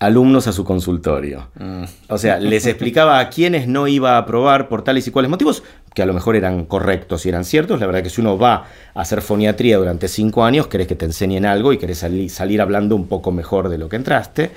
[0.00, 1.50] alumnos a su consultorio.
[1.54, 1.84] Mm.
[2.08, 5.62] O sea, les explicaba a quienes no iba a aprobar por tales y cuales motivos,
[5.94, 7.78] que a lo mejor eran correctos y eran ciertos.
[7.78, 11.04] La verdad que si uno va a hacer foniatría durante cinco años, querés que te
[11.04, 14.50] enseñen algo y querés sali- salir hablando un poco mejor de lo que entraste.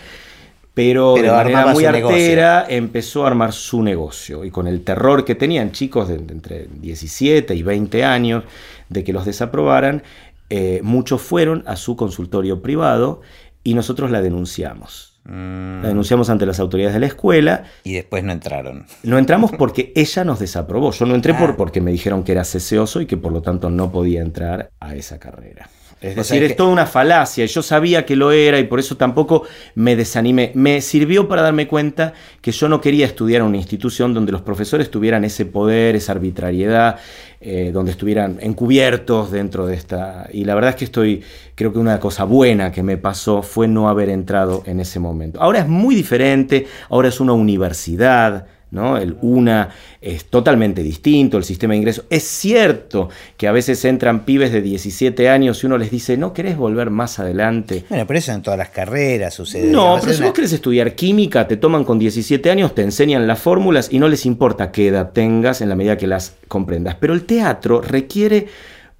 [0.75, 2.09] Pero, Pero de manera muy negocio.
[2.09, 4.43] artera empezó a armar su negocio.
[4.45, 8.43] Y con el terror que tenían chicos de, de entre 17 y 20 años
[8.89, 10.03] de que los desaprobaran,
[10.49, 13.21] eh, muchos fueron a su consultorio privado
[13.63, 15.13] y nosotros la denunciamos.
[15.27, 17.63] La denunciamos ante las autoridades de la escuela.
[17.83, 18.85] Y después no entraron.
[19.01, 20.91] No entramos porque ella nos desaprobó.
[20.91, 21.55] Yo no entré por, Ah.
[21.57, 24.93] porque me dijeron que era ceseoso y que por lo tanto no podía entrar a
[24.93, 25.67] esa carrera.
[26.09, 27.45] Es decir, es que- toda una falacia.
[27.45, 29.43] Yo sabía que lo era y por eso tampoco
[29.75, 30.51] me desanimé.
[30.55, 34.41] Me sirvió para darme cuenta que yo no quería estudiar en una institución donde los
[34.41, 36.97] profesores tuvieran ese poder, esa arbitrariedad,
[37.41, 40.27] eh, donde estuvieran encubiertos dentro de esta.
[40.31, 41.23] Y la verdad es que estoy,
[41.55, 45.41] creo que una cosa buena que me pasó fue no haber entrado en ese momento.
[45.41, 48.47] Ahora es muy diferente, ahora es una universidad.
[48.71, 48.97] ¿No?
[48.97, 49.69] El UNA
[50.01, 52.03] es totalmente distinto, el sistema de ingreso.
[52.09, 56.33] Es cierto que a veces entran pibes de 17 años y uno les dice, ¿no
[56.33, 57.85] querés volver más adelante?
[57.89, 59.71] Bueno, pero eso en todas las carreras sucede.
[59.71, 63.27] No, pero si una- vos querés estudiar química, te toman con 17 años, te enseñan
[63.27, 66.95] las fórmulas y no les importa qué edad tengas en la medida que las comprendas.
[66.99, 68.47] Pero el teatro requiere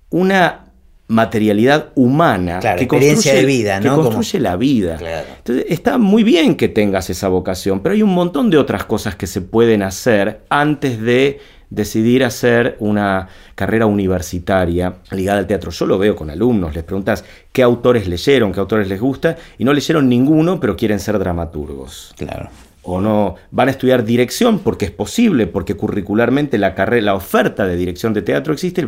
[0.09, 0.64] una
[1.07, 3.95] materialidad humana Claro, que experiencia construye, de vida, que ¿no?
[3.97, 4.97] Como- construye la vida.
[4.97, 5.27] Claro.
[5.37, 9.15] Entonces, está muy bien que tengas esa vocación, pero hay un montón de otras cosas
[9.15, 11.39] que se pueden hacer antes de
[11.69, 15.71] decidir hacer una carrera universitaria ligada al teatro.
[15.71, 19.63] Yo lo veo con alumnos, les preguntas qué autores leyeron, qué autores les gusta, y
[19.65, 22.13] no leyeron ninguno, pero quieren ser dramaturgos.
[22.17, 22.49] Claro.
[22.83, 27.65] O no van a estudiar dirección porque es posible, porque curricularmente la carrera, la oferta
[27.65, 28.85] de dirección de teatro existe.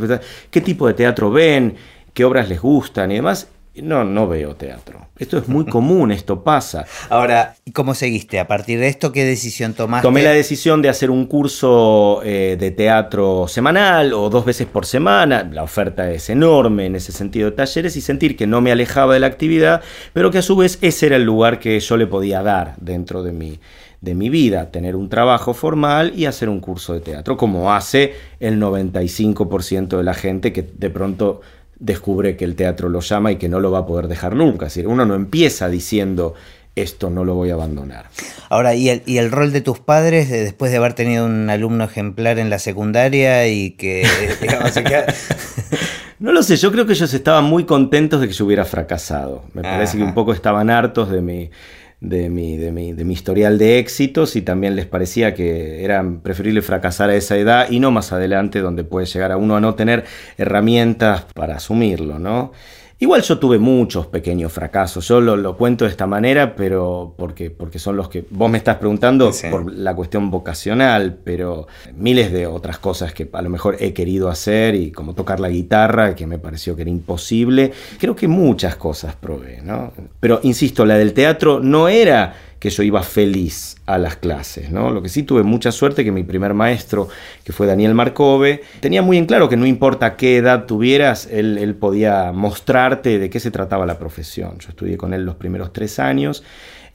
[0.52, 1.76] ¿Qué tipo de teatro ven?
[2.18, 3.12] ¿Qué obras les gustan?
[3.12, 3.48] Y demás.
[3.76, 5.10] No, no veo teatro.
[5.20, 6.84] Esto es muy común, esto pasa.
[7.12, 8.40] Ahora, ¿y ¿cómo seguiste?
[8.40, 10.08] A partir de esto, ¿qué decisión tomaste?
[10.08, 14.88] Tomé la decisión de hacer un curso eh, de teatro semanal o dos veces por
[14.88, 15.48] semana.
[15.54, 19.14] La oferta es enorme en ese sentido de talleres y sentir que no me alejaba
[19.14, 22.08] de la actividad, pero que a su vez ese era el lugar que yo le
[22.08, 23.60] podía dar dentro de mi,
[24.02, 28.14] de mi vida, tener un trabajo formal y hacer un curso de teatro, como hace
[28.40, 31.42] el 95% de la gente que de pronto
[31.80, 34.68] descubre que el teatro lo llama y que no lo va a poder dejar nunca.
[34.68, 36.34] Es decir, uno no empieza diciendo
[36.76, 38.06] esto no lo voy a abandonar.
[38.50, 41.50] Ahora, ¿y el, y el rol de tus padres de- después de haber tenido un
[41.50, 44.06] alumno ejemplar en la secundaria y que,
[44.42, 44.74] digamos,
[46.20, 49.44] No lo sé, yo creo que ellos estaban muy contentos de que yo hubiera fracasado.
[49.54, 51.50] Me parece que un poco estaban hartos de mi,
[52.00, 56.04] de, mi, de, mi, de mi historial de éxitos y también les parecía que era
[56.22, 59.62] preferible fracasar a esa edad y no más adelante donde puede llegar a uno a
[59.62, 60.06] no tener
[60.38, 62.52] herramientas para asumirlo, ¿no?
[63.00, 67.52] Igual yo tuve muchos pequeños fracasos, yo lo, lo cuento de esta manera, pero porque,
[67.52, 69.48] porque son los que vos me estás preguntando Sí.
[69.52, 74.30] por la cuestión vocacional, pero miles de otras cosas que a lo mejor he querido
[74.30, 77.72] hacer y como tocar la guitarra, que me pareció que era imposible.
[78.00, 79.94] Creo que muchas cosas probé, ¿no?
[80.20, 84.90] Pero insisto, la del teatro no era que yo iba feliz a las clases, ¿no?
[84.90, 87.08] Lo que sí tuve mucha suerte que mi primer maestro,
[87.44, 91.76] que fue Daniel Marcove, tenía muy en claro que no importa qué edad tuvieras, él,
[91.80, 94.58] podía mostrarte de qué se trataba la profesión.
[94.60, 96.44] Yo estudié con él los primeros tres años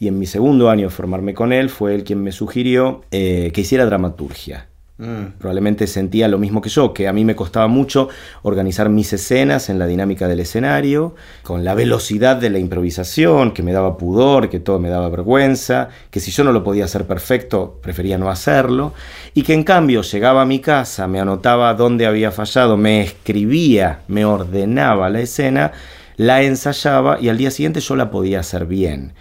[0.00, 3.50] y en mi segundo año de formarme con él fue él quien me sugirió eh,
[3.54, 4.71] que hiciera dramaturgia.
[5.02, 8.08] Mm, Probablemente sentía lo mismo que yo, que a mí me costaba mucho
[8.42, 13.64] organizar mis escenas en la dinámica del escenario, con la velocidad de la improvisación, que
[13.64, 17.04] me daba pudor, que todo me daba vergüenza, que si yo no lo podía hacer
[17.04, 18.94] perfecto, prefería no hacerlo,
[19.34, 24.02] y que en cambio llegaba a mi casa, me anotaba dónde había fallado, me escribía,
[24.06, 25.72] me ordenaba la escena,
[26.16, 29.14] la ensayaba y al día siguiente yo la podía hacer bien.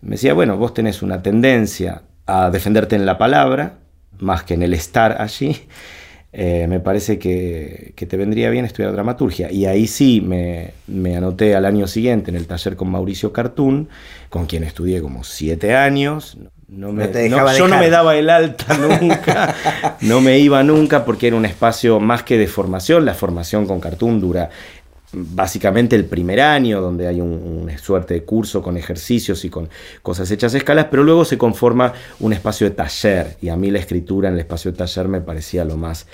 [0.00, 3.76] Me decía, bueno, vos tenés una tendencia a defenderte en la palabra,
[4.20, 5.56] más que en el estar allí,
[6.32, 9.50] eh, me parece que, que te vendría bien estudiar dramaturgia.
[9.50, 13.88] Y ahí sí me, me anoté al año siguiente en el taller con Mauricio Cartún,
[14.28, 16.38] con quien estudié como siete años.
[16.68, 19.56] No me- No te dejaba no- yo no me daba el alta nunca,
[20.02, 23.04] no me iba nunca porque era un espacio más que de formación.
[23.04, 24.50] La formación con Cartoon dura
[25.12, 29.68] básicamente el primer año, donde hay un- una suerte de curso con ejercicios y con
[30.02, 33.36] cosas hechas a escalas, pero luego se conforma un espacio de taller.
[33.42, 36.06] Y a mí la escritura en el espacio de taller me parecía lo más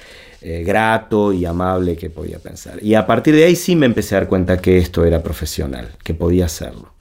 [0.42, 2.82] eh, grato y amable que podía pensar.
[2.82, 5.88] Y a partir de ahí sí me empecé a dar cuenta que esto era profesional,
[6.04, 6.92] que podía hacerlo.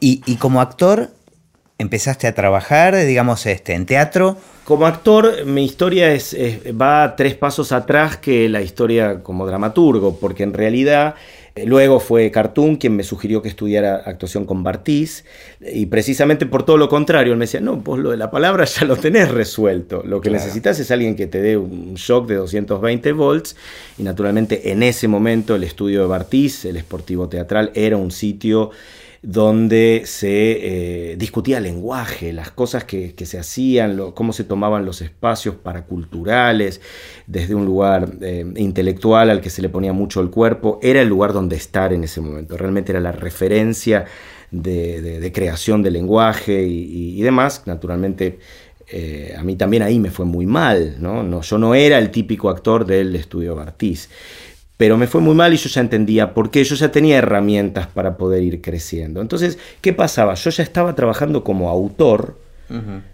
[0.00, 1.10] Y, y como actor,
[1.78, 4.36] empezaste a trabajar, digamos, este, en teatro.
[4.64, 10.16] Como actor, mi historia es, es- va tres pasos atrás que la historia como dramaturgo,
[10.18, 11.14] porque en realidad
[11.54, 15.24] eh, luego fue Cartoon quien me sugirió que estudiara actuación con Bartiz,
[15.60, 18.64] y precisamente por todo lo contrario, él me decía, no, vos lo de la palabra
[18.64, 20.42] ya lo tenés resuelto, lo que Claro.
[20.44, 23.54] necesitas es alguien que te dé un shock de 220 volts,
[23.98, 28.70] y naturalmente en ese momento el estudio de Bartiz, el Esportivo Teatral, era un sitio
[29.28, 34.84] donde se eh, discutía lenguaje, las cosas que, que se hacían, lo- cómo se tomaban
[34.84, 36.80] los espacios paraculturales,
[37.26, 41.08] desde un lugar eh, intelectual al que se le ponía mucho el cuerpo, era el
[41.08, 44.04] lugar donde estar en ese momento, realmente era la referencia
[44.52, 47.64] de, creación de lenguaje y, demás.
[47.66, 48.38] Naturalmente,
[48.86, 51.24] eh, a mí también ahí me fue muy mal, ¿no?
[51.24, 51.40] ¿no?
[51.42, 54.08] Yo no era el típico actor del estudio Bartiz.
[54.76, 57.86] Pero me fue muy mal y yo ya entendía por qué, yo ya tenía herramientas
[57.86, 59.22] para poder ir creciendo.
[59.22, 60.34] Entonces, ¿qué pasaba?
[60.34, 62.38] Yo ya estaba trabajando como autor,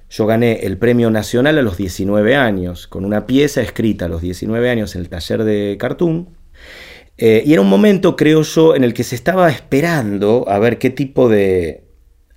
[0.09, 4.23] yo gané el premio nacional a los 19 años, con una pieza escrita a los
[4.23, 6.31] 19 años en el taller de cartoon.
[7.19, 10.79] Eh, y era un momento, creo yo, en el que se estaba esperando a ver
[10.79, 11.82] qué tipo de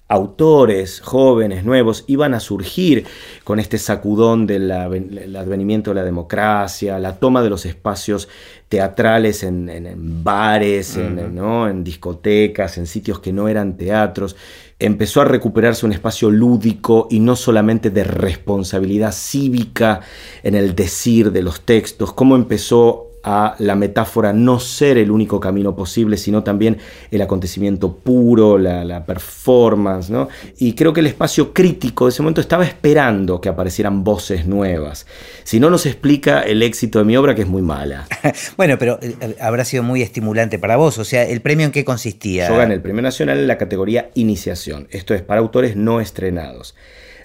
[0.07, 3.05] autores jóvenes, nuevos, iban a surgir
[3.43, 8.27] con este sacudón del advenimiento de la democracia, la toma de los espacios
[8.69, 14.35] teatrales en, bares, en, en discotecas, en sitios que no eran teatros.
[14.77, 20.01] Empezó a recuperarse un espacio lúdico y no solamente de responsabilidad cívica
[20.43, 25.39] en el decir de los textos, cómo empezó a la metáfora no ser el único
[25.39, 26.77] camino posible, sino también
[27.09, 30.29] el acontecimiento puro, la, performance, ¿no?
[30.59, 35.07] Y creo que el espacio crítico de ese momento estaba esperando que aparecieran voces nuevas.
[35.43, 38.07] Si no nos explica el éxito de mi obra, que es muy mala.
[38.57, 40.99] bueno, pero eh, habrá sido muy estimulante para vos.
[40.99, 42.47] O sea, ¿el premio en qué consistía?
[42.47, 44.87] Yo gané el premio nacional en la categoría Iniciación.
[44.91, 46.75] Esto es para autores no estrenados.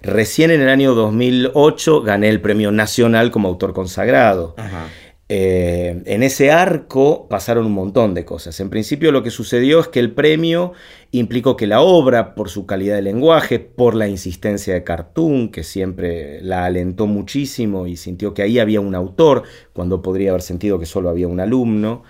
[0.02, 4.54] Recién en el año 2008 gané el premio nacional como autor consagrado.
[4.56, 4.86] Ajá.
[5.32, 8.58] Eh, en ese arco pasaron un montón de cosas.
[8.58, 10.72] En principio lo que sucedió es que el premio
[11.12, 15.62] implicó que la obra, por su calidad de lenguaje, por la insistencia de Cartoon, que
[15.62, 20.80] siempre la alentó muchísimo y sintió que ahí había un autor, cuando podría haber sentido
[20.80, 22.02] que solo había un alumno,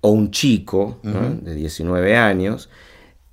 [0.00, 2.68] o un chico de 19 años,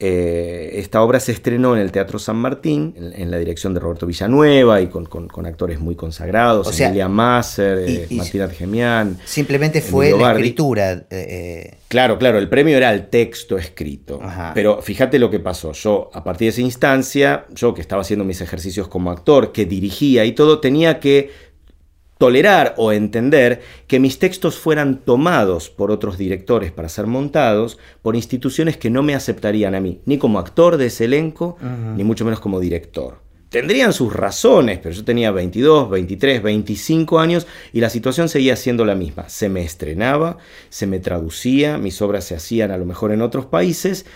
[0.05, 4.05] eh, esta obra se estrenó en el Teatro San Martín, en, la dirección de Roberto
[4.05, 5.07] Villanueva y con,
[5.45, 9.17] actores muy consagrados, o Emilia Masser, eh, Martina Gemián.
[9.23, 11.05] Simplemente fue la escritura.
[11.09, 14.19] Eh, claro, claro, el premio era el texto escrito.
[14.53, 15.71] Pero fíjate lo que pasó.
[15.71, 19.65] Yo, a partir de esa instancia, yo que estaba haciendo mis ejercicios como actor, que
[19.65, 21.52] dirigía y todo, tenía que
[22.17, 28.15] tolerar o entender que mis textos fueran tomados por otros directores para ser montados por
[28.15, 31.57] instituciones que no me aceptarían a mí, ni como actor de ese elenco,
[31.95, 33.23] ni mucho menos como director.
[33.53, 38.83] Tendrían sus razones, pero yo tenía 22, 23, 25 años y la situación seguía siendo
[38.83, 39.29] la misma.
[39.29, 43.45] Se me estrenaba, se me traducía, mis obras se hacían a lo mejor en otros
[43.45, 44.07] países,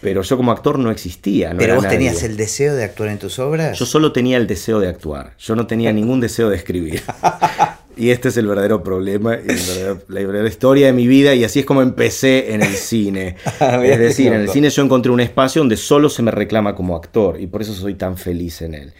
[0.00, 1.54] pero yo como actor no existía.
[1.56, 3.78] ¿Pero vos tenías el deseo de actuar en tus obras?
[3.78, 7.02] Yo solo tenía el deseo de actuar, yo no tenía ningún deseo de escribir.
[7.98, 11.66] y este es el verdadero problema, la verdadera historia de mi vida, y así es
[11.66, 13.36] como empecé en el cine.
[13.60, 16.76] Ah, es decir, en el cine yo encontré un espacio donde solo se me reclama
[16.76, 18.92] como actor, y por eso soy tan feliz en él.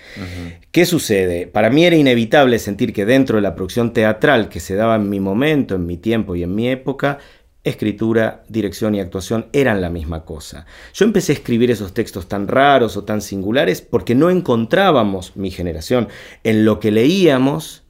[0.73, 1.47] ¿Qué sucede?
[1.47, 5.09] Para mí era inevitable sentir que dentro de la producción teatral que se daba en
[5.09, 7.19] mi momento, en mi tiempo y en mi época,
[7.69, 10.67] escritura, dirección y actuación eran la misma cosa.
[10.95, 15.51] Yo empecé a escribir esos textos tan raros o tan singulares porque no encontrábamos, mi
[15.51, 16.09] generación,
[16.45, 17.85] en lo que leíamos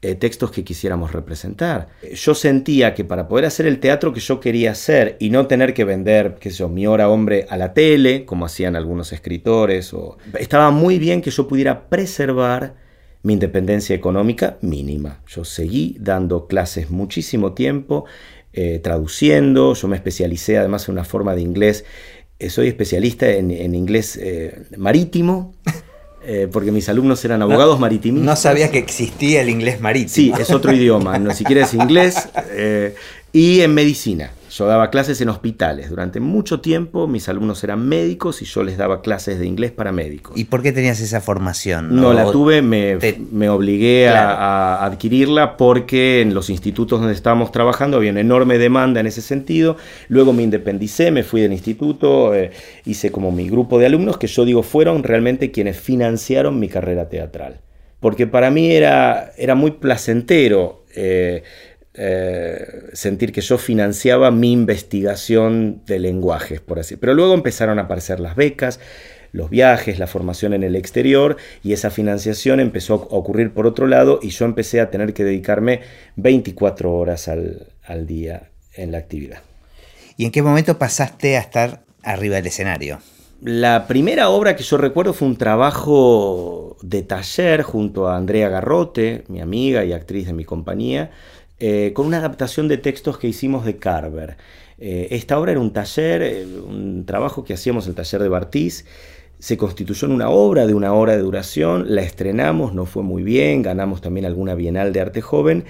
[0.00, 1.88] eh, textos que quisiéramos representar.
[2.14, 5.74] Yo sentía que para poder hacer el teatro que yo quería hacer y no tener
[5.74, 9.92] que vender, qué sé yo, mi hora hombre a la tele, como hacían algunos escritores,
[10.38, 12.74] estaba muy bien que yo pudiera preservar
[13.24, 15.20] mi independencia económica mínima.
[15.26, 18.04] Yo seguí dando clases muchísimo tiempo,
[18.52, 21.84] eh, traduciendo, yo me especialicé además en una forma de inglés,
[22.38, 25.54] eh, soy especialista en, inglés eh, marítimo.
[26.52, 28.22] porque mis alumnos eran abogados marítimos.
[28.22, 30.14] No sabía que existía el inglés marítimo.
[30.14, 32.28] Sí, es otro idioma, no siquiera es inglés.
[33.32, 34.32] y en medicina.
[34.58, 35.88] Yo daba clases en hospitales.
[35.88, 39.92] Durante mucho tiempo mis alumnos eran médicos y yo les daba clases de inglés para
[39.92, 40.36] médicos.
[40.36, 41.94] ¿Y por qué tenías esa formación?
[41.94, 42.98] No, la tuve, me,
[43.30, 48.98] me obligué a, adquirirla porque en los institutos donde estábamos trabajando había una enorme demanda
[48.98, 49.76] en ese sentido.
[50.08, 52.50] Luego me independicé, me fui del instituto, eh,
[52.84, 57.08] hice como mi grupo de alumnos que yo digo fueron realmente quienes financiaron mi carrera
[57.08, 57.60] teatral.
[58.00, 60.84] Porque para mí era, era muy placentero.
[60.96, 61.44] Eh,
[62.00, 66.94] eh, sentir que yo financiaba mi investigación de lenguajes, por así.
[66.94, 68.78] Pero luego empezaron a aparecer las becas,
[69.32, 73.88] los viajes, la formación en el exterior y esa financiación empezó a ocurrir por otro
[73.88, 75.80] lado y yo empecé a tener que dedicarme
[76.14, 79.40] 24 horas al, al día en la actividad.
[80.16, 83.00] ¿Y en qué momento pasaste a estar arriba del escenario?
[83.40, 89.24] La primera obra que yo recuerdo fue un trabajo de taller junto a Andrea Garrote,
[89.28, 91.12] mi amiga y actriz de mi compañía,
[91.60, 94.36] eh, con una adaptación de textos que hicimos de Carver.
[94.78, 98.84] Eh, esta obra era un taller, eh, un trabajo que hacíamos el taller de Bartiz.
[99.38, 103.22] Se constituyó en una obra de una hora de duración, la estrenamos, no fue muy
[103.22, 105.64] bien, ganamos también alguna Bienal de Arte Joven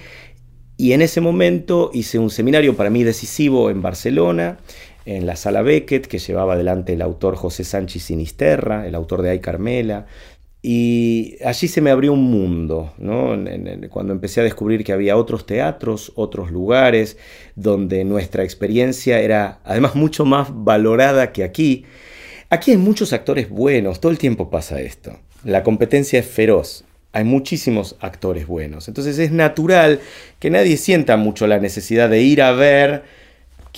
[0.81, 4.59] y en ese momento hice un seminario para mí decisivo en Barcelona,
[5.07, 9.31] en la sala Beckett, que llevaba adelante el autor José Sánchez Sinisterra, el autor de
[9.31, 10.07] Ay Carmela.
[10.61, 13.37] Y allí se me abrió un mundo, ¿no?
[13.91, 17.17] cuando empecé a descubrir que había otros teatros, otros lugares,
[17.55, 21.85] donde nuestra experiencia era además mucho más valorada que aquí.
[22.51, 25.17] Aquí hay muchos actores buenos, todo el tiempo pasa esto.
[25.45, 28.89] La competencia es feroz, hay muchísimos actores buenos.
[28.89, 30.01] Entonces es natural
[30.41, 33.05] que nadie sienta mucho la necesidad de ir a ver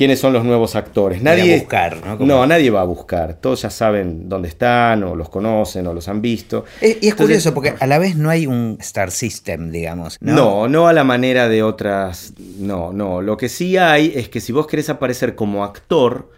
[0.01, 1.20] quiénes son los nuevos actores.
[1.20, 2.24] Nadie, a buscar, ¿no?
[2.24, 3.34] No, nadie va a buscar.
[3.34, 6.64] Todos ya saben dónde están, o los conocen, o los han visto.
[6.80, 10.16] y es curioso, porque a la vez no hay un Star System, digamos.
[10.22, 10.34] ¿no?
[10.34, 12.32] no, no a la manera de otras.
[12.59, 13.20] No, no.
[13.20, 16.30] Lo que sí hay es que si vos querés aparecer como actor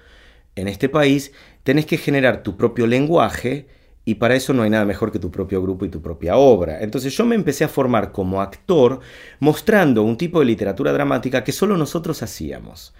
[0.57, 1.31] en este país,
[1.63, 3.69] tenés que generar tu propio lenguaje.
[4.05, 6.83] Y para eso no hay nada mejor que tu propio grupo y tu propia obra.
[6.83, 8.99] Entonces yo me empecé a formar como actor
[9.39, 12.93] mostrando un tipo de literatura dramática que solo nosotros hacíamos.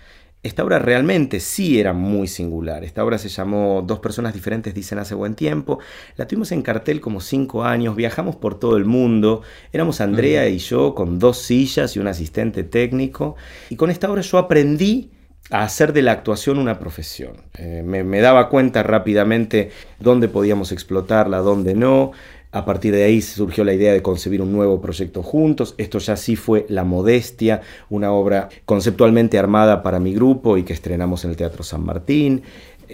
[0.43, 2.83] Esta obra realmente sí era muy singular.
[2.83, 5.79] Esta obra se llamó Dos personas diferentes dicen hace buen tiempo.
[6.17, 9.43] La tuvimos en cartel como cinco años, viajamos por todo el mundo.
[9.73, 13.37] Éramos Andrea y yo con dos sillas y un asistente técnico.
[13.71, 15.13] Y con esta obra yo aprendí
[15.51, 17.37] a hacer de la actuación una profesión.
[17.57, 19.71] Eh, me, me, daba cuenta rápidamente
[20.01, 22.13] dónde podíamos explotarla, dónde no.
[22.53, 25.75] A partir de ahí surgió la idea de concebir un nuevo proyecto juntos.
[25.79, 30.75] Esto ya sí fue La Modestia, una obra conceptualmente armada para mi grupo y que
[30.75, 32.43] estrenamos en el Teatro San Martín.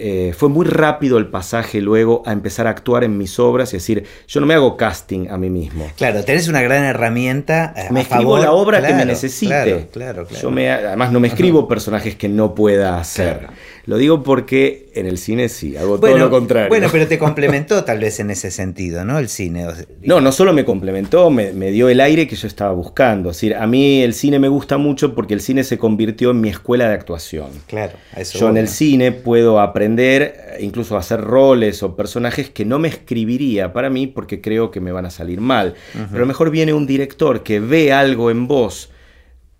[0.01, 3.77] Eh, fue muy rápido el pasaje luego a empezar a actuar en mis obras y
[3.77, 5.91] decir, yo no me hago casting a mí mismo.
[5.97, 7.73] Claro, tenés una gran herramienta.
[7.75, 9.87] Eh, me escribo la obra que me necesite.
[9.91, 13.47] Claro, claro, Yo me, además no me escribo personajes que no pueda hacer.
[13.89, 16.69] Lo digo porque en el cine sí, hago todo lo contrario.
[16.69, 19.17] Bueno, pero te complementó tal vez en ese sentido, ¿no?
[19.17, 19.65] El cine.
[20.03, 23.31] No, no solo me complementó, me, dio el aire que yo estaba buscando.
[23.31, 26.39] Es decir, a mí el cine me gusta mucho porque el cine se convirtió en
[26.39, 27.49] mi escuela de actuación.
[27.65, 28.37] Claro, eso.
[28.37, 32.77] Yo en el cine puedo aprender eh, incluso a hacer roles o personajes que no
[32.77, 35.73] me escribiría para mí porque creo que me van a salir mal.
[36.11, 38.91] Pero mejor viene un director que ve algo en vos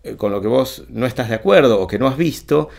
[0.04, 2.70] eh, con lo que vos no estás de acuerdo o que no has visto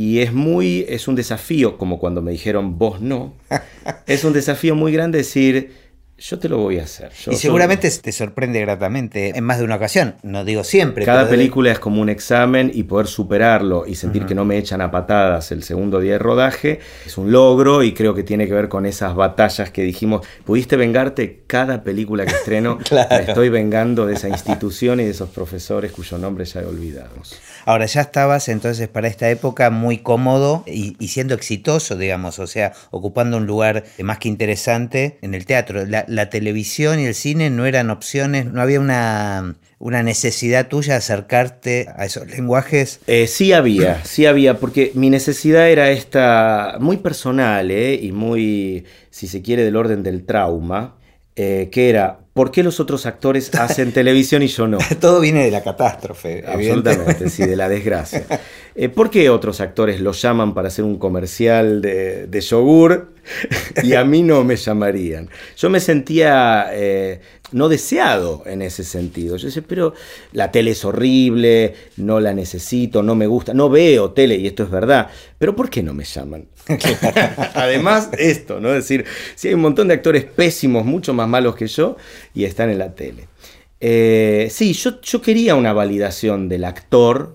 [0.00, 3.34] y es muy, es un desafío, como cuando me dijeron vos no,
[4.06, 5.74] es un desafío muy grande decir,
[6.16, 7.10] yo te lo voy a hacer.
[7.30, 11.04] y seguramente te sorprende gratamente en más de una ocasión, no digo siempre.
[11.04, 14.80] Cada película es como un examen y poder superarlo y sentir que no me echan
[14.80, 18.54] a patadas el segundo día de rodaje es un logro y creo que tiene que
[18.54, 22.78] ver con esas batallas que dijimos, pudiste vengarte cada película que estreno,
[23.10, 27.38] me estoy vengando de esa institución y de esos profesores cuyo nombre ya olvidamos.
[27.64, 32.72] Ahora ya estabas entonces para esta época muy cómodo y, siendo exitoso, digamos, o sea,
[32.90, 35.84] ocupando un lugar más que interesante en el teatro.
[35.86, 40.98] La, televisión y el cine no eran opciones, no había una, una necesidad tuya de
[40.98, 43.00] acercarte a esos lenguajes?
[43.06, 48.84] Eh, sí había, sí había, porque mi necesidad era esta muy personal eh, y muy,
[49.10, 50.99] si se quiere, del orden del trauma,
[51.36, 54.78] eh, que era ¿Por qué los otros actores hacen televisión y yo no?
[55.00, 56.44] Todo viene de la catástrofe.
[56.46, 58.24] Absolutamente, sí, de la desgracia.
[58.76, 63.12] Eh, ¿Por qué otros actores los llaman para hacer un comercial de, yogur
[63.82, 65.28] y a mí no me llamarían?
[65.56, 67.20] Yo me sentía eh,
[67.52, 69.36] no deseado en ese sentido.
[69.36, 69.94] Yo decía, pero
[70.32, 74.64] la tele es horrible, no la necesito, no me gusta, no veo tele y esto
[74.64, 75.08] es verdad.
[75.38, 76.46] Pero ¿por qué no me llaman?
[77.54, 78.68] Además, esto, ¿no?
[78.70, 79.04] Es decir,
[79.34, 81.96] si hay un montón de actores pésimos, mucho más malos que yo,
[82.34, 83.28] y están en la tele.
[83.80, 87.34] Eh, sí, yo, yo quería una validación del actor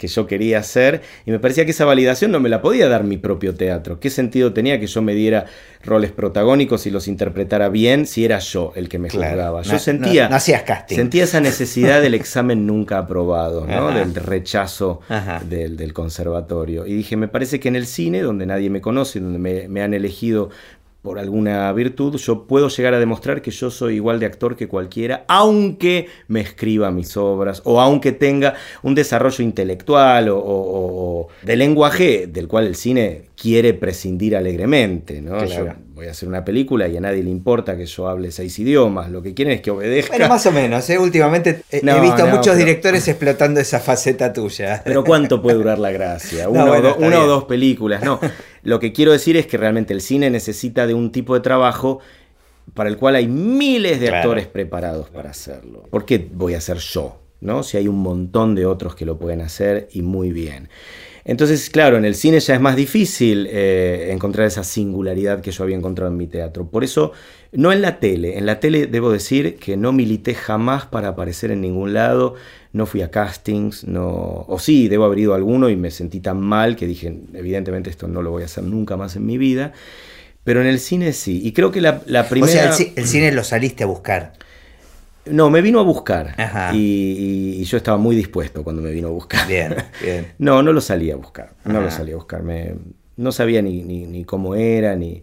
[0.00, 3.04] que yo quería hacer y me parecía que esa validación no me la podía dar
[3.04, 4.00] mi propio teatro.
[4.00, 5.44] ¿Qué sentido tenía que yo me diera
[5.84, 9.60] roles protagónicos y los interpretara bien si era yo el que me juzgaba?
[9.60, 13.90] Yo sentía, sentía esa necesidad del examen nunca aprobado, ¿no?
[13.90, 15.02] del rechazo
[15.44, 16.86] del, del, conservatorio.
[16.86, 19.82] Y dije, me parece que en el cine, donde nadie me conoce, donde me, me
[19.82, 20.48] han elegido
[21.02, 24.68] por alguna virtud, yo puedo llegar a demostrar que yo soy igual de actor que
[24.68, 32.26] cualquiera, aunque me escriba mis obras o aunque tenga un desarrollo intelectual o, de lenguaje
[32.26, 35.22] del cual el cine quiere prescindir alegremente.
[35.22, 35.42] ¿no?
[35.46, 38.58] Yo voy a hacer una película y a nadie le importa que yo hable seis
[38.58, 40.12] idiomas, lo que quieren es que obedezca.
[40.12, 40.98] Bueno, más o menos, ¿eh?
[40.98, 44.80] últimamente he visto muchos directores explotando esa faceta tuya.
[44.82, 46.48] Pero ¿cuánto puede durar la gracia?
[46.50, 48.18] Una, o, dos películas, no.
[48.62, 52.00] Lo que quiero decir es que realmente el cine necesita de un tipo de trabajo
[52.74, 55.84] para el cual hay miles de actores preparados para hacerlo.
[55.90, 57.20] ¿Por qué voy a ser yo?
[57.40, 57.62] ¿no?
[57.62, 60.68] Si hay un montón de otros que lo pueden hacer y muy bien.
[61.24, 65.64] Entonces, claro, en el cine ya es más difícil eh, encontrar esa singularidad que yo
[65.64, 66.66] había encontrado en mi teatro.
[66.70, 67.12] Por eso,
[67.52, 68.38] no en la tele.
[68.38, 72.36] En la tele debo decir que no milité jamás para aparecer en ningún lado.
[72.72, 74.44] No fui a castings, no.
[74.46, 77.90] O sí, debo haber ido a alguno y me sentí tan mal que dije, evidentemente
[77.90, 79.72] esto no lo voy a hacer nunca más en mi vida.
[80.44, 81.40] Pero en el cine sí.
[81.44, 82.70] Y creo que la, primera.
[82.70, 84.32] O sea, el, cine lo saliste a buscar.
[85.26, 86.34] No, me vino a buscar.
[86.72, 89.46] Y, yo estaba muy dispuesto cuando me vino a buscar.
[89.46, 90.32] Bien, bien.
[90.38, 91.54] no, no lo salía a buscar.
[91.64, 92.42] No lo salía a buscar.
[93.16, 95.22] no sabía ni, ni, cómo era, ni.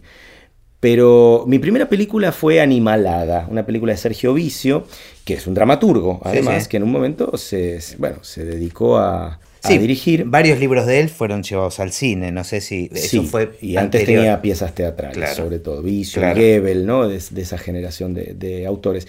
[0.80, 4.86] Pero mi primera película fue Animalada, una película de Sergio Vicio,
[5.28, 10.24] que es un dramaturgo, además, que en un momento se, bueno, se dedicó a, dirigir.
[10.24, 13.50] Varios libros de él fueron llevados al cine, no sé si eso fue.
[13.60, 17.06] Y antes tenía piezas teatrales, sobre todo, Vicio, Goebel, ¿no?
[17.06, 19.06] De, esa generación de, autores.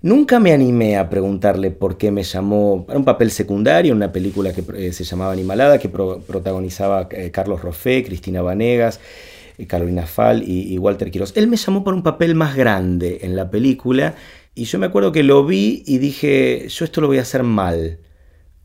[0.00, 4.12] Nunca me animé a preguntarle por qué me llamó para un papel secundario en una
[4.12, 8.98] película que eh, se llamaba Animalada, que protagonizaba eh, Carlos Roffé, Cristina Vanegas,
[9.58, 11.34] eh, Carolina Fall y, y, Walter Quiroz.
[11.36, 14.14] Él me llamó para un papel más grande en la película
[14.54, 17.42] y yo me acuerdo que lo vi y dije, yo esto lo voy a hacer
[17.42, 17.98] mal.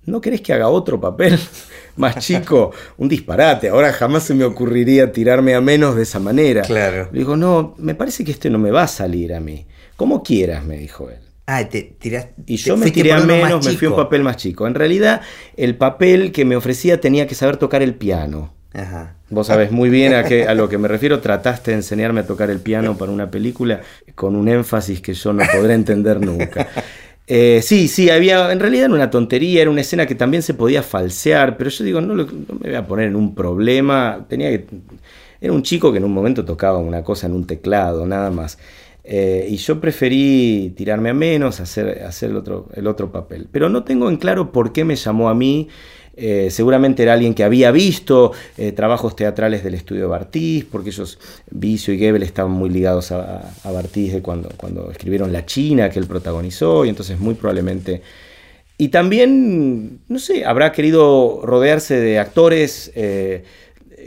[0.05, 1.37] ¿no querés que haga otro papel
[1.95, 2.71] más chico?
[2.97, 6.61] Un disparate, ahora jamás se me ocurriría tirarme a menos de esa manera.
[6.61, 7.09] Claro.
[7.11, 9.65] Le digo, no, me parece que este no me va a salir a mí.
[9.95, 11.19] Como quieras, me dijo él.
[11.47, 14.37] Ah, te tiras, y yo me tiré a menos, me fui a un papel más
[14.37, 14.65] chico.
[14.65, 15.21] En realidad,
[15.55, 18.54] el papel que me ofrecía tenía que saber tocar el piano.
[19.29, 21.19] Vos sabés muy bien a, qué, a lo que me refiero.
[21.19, 23.81] Trataste de enseñarme a tocar el piano para una película
[24.15, 26.67] con un énfasis que yo no podré entender nunca.
[27.27, 30.83] Eh, sí, sí, había, en realidad una tontería, era una escena que también se podía
[30.83, 34.67] falsear, pero yo digo, no, me voy a poner en un problema, tenía que,
[35.41, 38.59] era un chico que en un momento tocaba una cosa en un teclado, nada más.
[39.03, 43.47] Eh, y yo preferí tirarme a menos, hacer, hacer el, otro, el otro papel.
[43.51, 45.67] Pero no tengo en claro por qué me llamó a mí.
[46.17, 51.19] Eh, seguramente era alguien que había visto eh, trabajos teatrales del estudio Bartiz, porque ellos,
[51.51, 55.89] Vicio y Goebel, estaban muy ligados a, a Bartiz de cuando, cuando escribieron La China,
[55.89, 58.01] que él protagonizó, y entonces muy probablemente...
[58.77, 63.45] Y también, no sé, habrá querido rodearse de actores eh,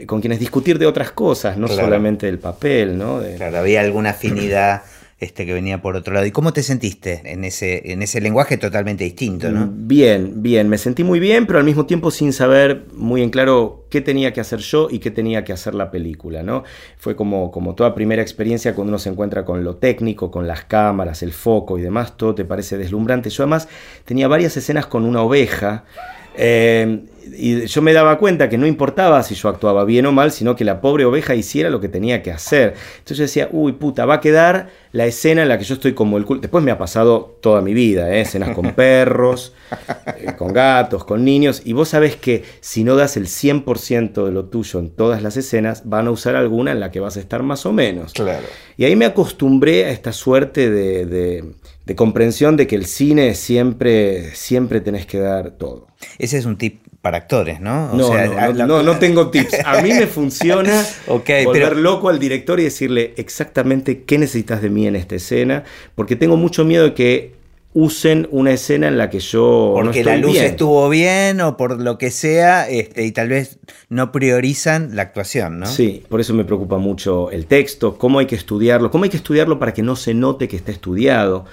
[0.05, 3.19] con quienes discutir de otras cosas, no solamente del papel, ¿no?
[3.35, 4.83] Claro, había alguna afinidad
[5.19, 6.25] este que venía por otro lado.
[6.25, 9.69] ¿Y cómo te sentiste en ese, en ese lenguaje totalmente distinto, no?
[9.71, 13.85] Bien, bien, me sentí muy bien, pero al mismo tiempo sin saber muy en claro
[13.89, 16.63] qué tenía que hacer yo y qué tenía que hacer la película, ¿no?
[16.97, 20.63] Fue como, como toda primera experiencia cuando uno se encuentra con lo técnico, con las
[20.63, 23.29] cámaras, el foco y demás, todo te parece deslumbrante.
[23.29, 23.67] Yo además
[24.05, 25.83] tenía varias escenas con una oveja.
[26.35, 27.03] Eh,
[27.35, 30.55] y yo me daba cuenta que no importaba si yo actuaba bien o mal, sino
[30.55, 32.73] que la pobre oveja hiciera lo que tenía que hacer.
[32.99, 35.93] Entonces yo decía, uy, puta, va a quedar la escena en la que yo estoy
[35.93, 36.41] como el culo.
[36.41, 38.21] Después me ha pasado toda mi vida, ¿eh?
[38.21, 39.53] escenas con perros,
[40.17, 44.31] eh, con gatos, con niños, y vos sabés que si no das el 100% de
[44.31, 47.19] lo tuyo en todas las escenas, van a usar alguna en la que vas a
[47.19, 48.13] estar más o menos.
[48.13, 48.47] Claro.
[48.77, 51.05] Y ahí me acostumbré a esta suerte de,
[51.89, 55.87] de comprensión de que el cine siempre, siempre tenés que dar todo.
[56.17, 57.93] Ese es un tip para actores, ¿no?
[57.93, 59.65] no, no, tengo tips.
[59.65, 64.69] A mí me funciona okay, volver loco al director y decirle exactamente qué necesitas de
[64.69, 65.63] mí en esta escena,
[65.95, 67.38] porque tengo mucho miedo de que
[67.73, 71.99] usen una escena en la que yo porque la luz estuvo bien o por lo
[71.99, 73.59] que sea este, y tal vez
[73.89, 78.25] no priorizan la actuación no sí por eso me preocupa mucho el texto cómo hay
[78.25, 81.45] que estudiarlo cómo hay que estudiarlo para que no se note que está estudiado.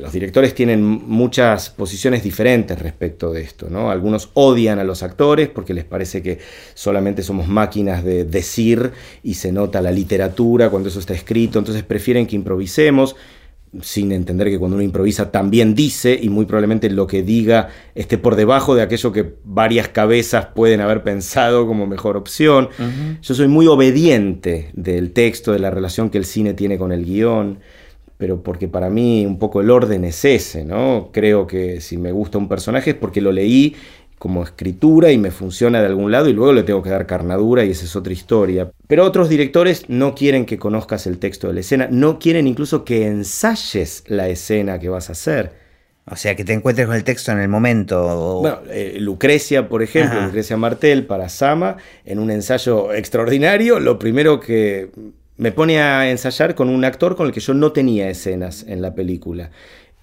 [0.00, 5.48] Los directores tienen muchas posiciones diferentes respecto de esto no algunos odian a los actores
[5.48, 6.38] porque les parece que
[6.74, 8.92] solamente somos máquinas de decir
[9.24, 13.16] y se nota la literatura cuando eso está escrito entonces prefieren que improvisemos
[13.82, 18.18] sin entender que cuando uno improvisa también dice y muy probablemente lo que diga esté
[18.18, 22.68] por debajo de aquello que varias cabezas pueden haber pensado como mejor opción.
[23.22, 27.04] Yo soy muy obediente del texto, de la relación que el cine tiene con el
[27.04, 27.58] guion,
[28.18, 31.10] pero porque para mí un poco el orden es ese, ¿no?
[31.12, 33.76] Creo que si me gusta un personaje es porque lo leí
[34.18, 37.64] como escritura y me funciona de algún lado y luego le tengo que dar carnadura
[37.64, 38.70] y esa es otra historia.
[38.86, 42.84] Pero otros directores no quieren que conozcas el texto de la escena, no quieren incluso
[42.84, 45.68] que ensayes la escena que vas a hacer.
[46.10, 48.40] O sea, que te encuentres con el texto en el momento.
[48.40, 54.40] Bueno, eh, Lucrecia, por ejemplo, Lucrecia Martel para Sama, en un ensayo extraordinario, lo primero
[54.40, 54.90] que
[55.36, 58.80] me pone a ensayar con un actor con el que yo no tenía escenas en
[58.80, 59.50] la película.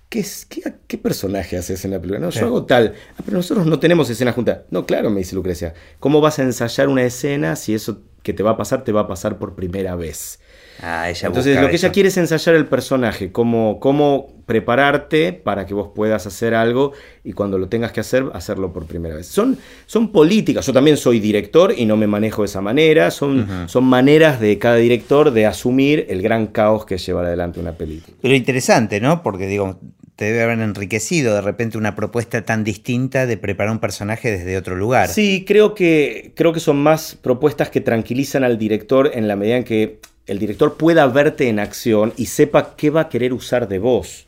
[0.10, 2.20] ¿Qué, personaje haces en la película?
[2.20, 2.94] No, yo hago tal.
[3.18, 4.64] Ah, pero nosotros no tenemos escena junta.
[4.70, 5.74] No, claro, me dice Lucrecia.
[6.00, 9.02] ¿Cómo vas a ensayar una escena si eso que te va a pasar te va
[9.02, 10.40] a pasar por primera vez?
[10.82, 15.66] Ah, ella Entonces lo que ella quiere es ensayar el personaje, cómo, cómo prepararte para
[15.66, 16.92] que vos puedas hacer algo
[17.24, 19.28] y cuando lo tengas que hacer, hacerlo por primera vez.
[19.28, 23.48] Son, son políticas, yo también soy director y no me manejo de esa manera, son,
[23.68, 28.18] son maneras de cada director de asumir el gran caos que lleva adelante una película.
[28.22, 29.24] Pero interesante, ¿no?
[29.24, 29.80] Porque digo,
[30.16, 34.58] te debe haber enriquecido de repente una propuesta tan distinta de preparar un personaje desde
[34.58, 35.10] otro lugar.
[35.10, 39.58] Sí, creo que, creo que son más propuestas que tranquilizan al director en la medida
[39.58, 43.68] en que el director pueda verte en acción y sepa qué va a querer usar
[43.68, 44.26] de vos.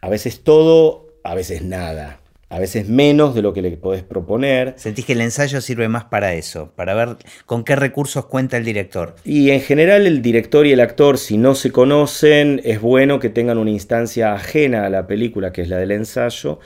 [0.00, 2.19] A veces todo, a veces nada.
[2.50, 4.74] A veces menos de lo que le podés proponer.
[4.76, 8.64] Sentís que el ensayo sirve más para eso, para ver con qué recursos cuenta el
[8.64, 9.14] director.
[9.24, 13.28] Y en general el director y el actor, si no se conocen, es bueno que
[13.28, 16.58] tengan una instancia ajena a la película, que es la del ensayo,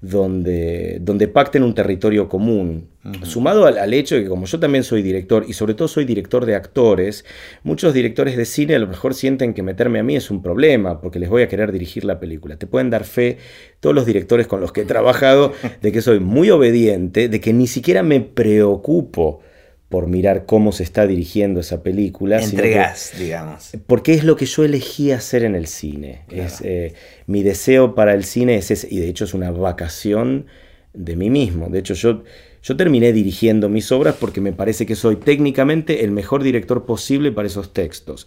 [0.00, 2.88] donde, donde pacten un territorio común.
[3.22, 6.44] Sumado al, hecho de que como yo también soy director y sobre todo soy director
[6.44, 7.24] de actores,
[7.62, 11.00] muchos directores de cine a lo mejor sienten que meterme a mí es un problema
[11.00, 12.56] porque les voy a querer dirigir la película.
[12.56, 13.38] Te pueden dar fe
[13.80, 17.52] todos los directores con los que he trabajado de que soy muy obediente, de que
[17.52, 19.40] ni siquiera me preocupo
[19.88, 22.40] por mirar cómo se está dirigiendo esa película.
[22.42, 23.70] Entregas, digamos.
[23.86, 26.22] Porque es lo que yo elegí hacer en el cine.
[26.28, 26.92] Es, eh,
[27.26, 30.46] mi deseo para el cine es ese, y de hecho es una vacación
[30.92, 31.68] de mí mismo.
[31.70, 32.22] De hecho, yo,
[32.62, 37.32] yo terminé dirigiendo mis obras porque me parece que soy técnicamente el mejor director posible
[37.32, 38.26] para esos textos.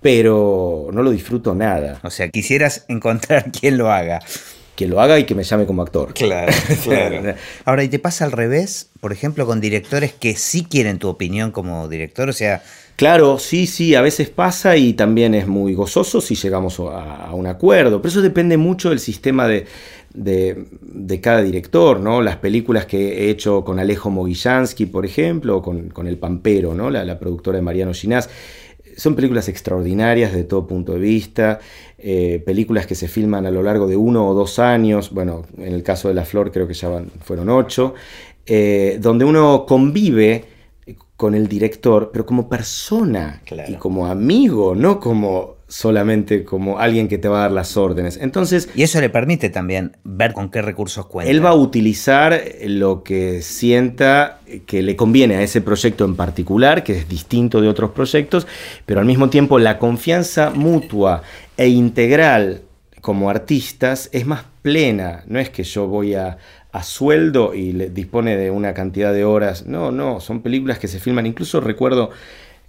[0.00, 2.00] Pero no lo disfruto nada.
[2.02, 4.20] O sea, quisieras encontrar quien lo haga
[4.76, 6.14] que lo haga y que me llame como actor.
[6.14, 6.52] Claro,
[6.84, 7.34] claro.
[7.64, 8.90] Ahora, ¿y te pasa al revés?
[9.00, 12.62] Por ejemplo, con directores que sí quieren tu opinión como director, o sea...
[12.96, 17.48] Claro, sí, sí, a veces pasa y también es muy gozoso si llegamos a, un
[17.48, 19.66] acuerdo, pero eso depende mucho del sistema de,
[20.12, 22.22] de, cada director, ¿no?
[22.22, 26.72] Las películas que he hecho con Alejo Mogillansky, por ejemplo, o con, con El Pampero,
[26.72, 26.88] ¿no?
[26.88, 28.30] La, la productora de Mariano Ginás
[28.96, 31.60] son películas extraordinarias de todo punto de vista,
[32.06, 35.72] eh, películas que se filman a lo largo de uno o dos años, bueno, en
[35.72, 36.90] el caso de La Flor creo que ya
[37.22, 37.94] fueron ocho,
[38.44, 40.44] eh, donde uno convive
[41.16, 47.18] con el director, pero como persona y como amigo, no como solamente como alguien que
[47.18, 48.18] te va a dar las órdenes.
[48.20, 51.30] Entonces, y eso le permite también ver con qué recursos cuenta.
[51.30, 56.84] Él va a utilizar lo que sienta que le conviene a ese proyecto en particular,
[56.84, 58.46] que es distinto de otros proyectos,
[58.84, 61.22] pero al mismo tiempo la confianza mutua
[61.56, 62.62] e integral
[63.00, 65.24] como artistas es más plena.
[65.26, 66.38] No es que yo voy a,
[66.72, 69.66] a sueldo y le dispone de una cantidad de horas.
[69.66, 71.26] No, no, son películas que se filman.
[71.26, 72.10] Incluso recuerdo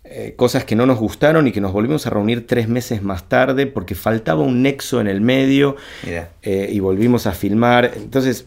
[0.03, 3.27] eh, cosas que no nos gustaron y que nos volvimos a reunir tres meses más
[3.27, 5.77] tarde porque faltaba un nexo en el medio
[6.43, 7.91] eh, y volvimos a filmar.
[7.95, 8.45] Entonces,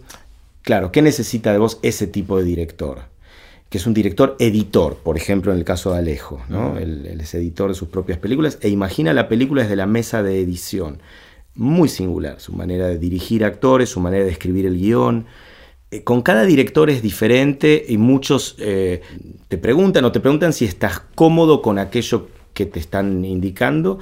[0.62, 3.00] claro, ¿qué necesita de vos ese tipo de director?
[3.68, 6.78] Que es un director editor, por ejemplo, en el caso de Alejo, ¿no?
[6.78, 10.40] él es editor de sus propias películas e imagina la película desde la mesa de
[10.40, 11.00] edición.
[11.54, 15.26] Muy singular, su manera de dirigir actores, su manera de escribir el guion.
[15.90, 19.00] Eh, con cada director es diferente y muchos eh,
[19.48, 23.98] te preguntan o te preguntan si estás cómodo con aquello que te están indicando,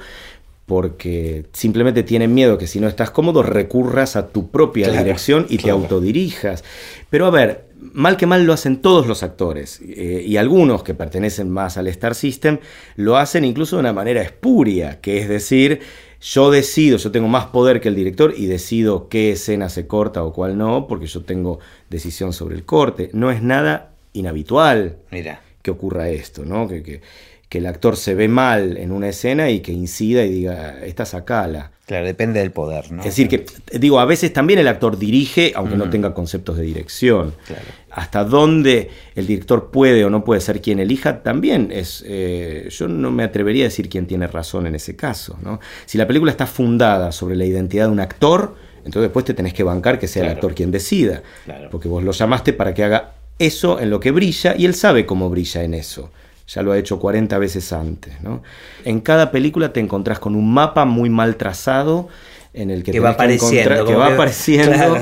[0.65, 5.59] porque simplemente tienen miedo que si no estás cómodo recurras a tu propia dirección y
[5.59, 6.63] te autodirijas.
[7.09, 10.93] Pero a ver, mal que mal lo hacen todos los actores eh, y algunos que
[10.93, 12.59] pertenecen más al Star System
[12.95, 15.81] lo hacen incluso de una manera espuria, que es decir,
[16.19, 20.23] yo decido, yo tengo más poder que el director y decido qué escena se corta
[20.23, 21.59] o cuál no, porque yo tengo
[21.89, 23.09] decisión sobre el corte.
[23.13, 25.41] No es nada inhabitual Mira.
[25.61, 26.67] que ocurra esto, ¿no?
[26.67, 27.01] Que, que,
[27.49, 31.05] que, el actor se ve mal en una escena y que incida y diga, esta
[31.05, 31.71] sacala.
[31.85, 32.99] Claro, depende del poder, ¿no?
[32.99, 33.45] Es decir, que
[33.79, 37.33] digo, a veces también el actor dirige, aunque no tenga conceptos de dirección.
[37.45, 37.63] Claro.
[37.91, 42.03] Hasta dónde el director puede o no puede ser quien elija, también es.
[42.05, 45.37] Eh, yo no me atrevería a decir quién tiene razón en ese caso.
[45.41, 45.61] ¿no?
[45.85, 49.53] Si la película está fundada sobre la identidad de un actor, entonces después te tenés
[49.53, 51.23] que bancar que sea el actor quien decida.
[51.71, 55.05] Porque vos lo llamaste para que haga eso en lo que brilla y él sabe
[55.05, 56.11] cómo brilla en eso
[56.47, 58.21] ya lo ha hecho 40 veces antes.
[58.21, 58.41] ¿no?
[58.85, 62.07] En cada película te encontrás con un mapa muy mal trazado
[62.53, 64.97] en el que, que va apareciendo, que, va apareciendo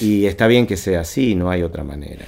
[0.00, 2.26] y está bien que sea así, no hay otra manera.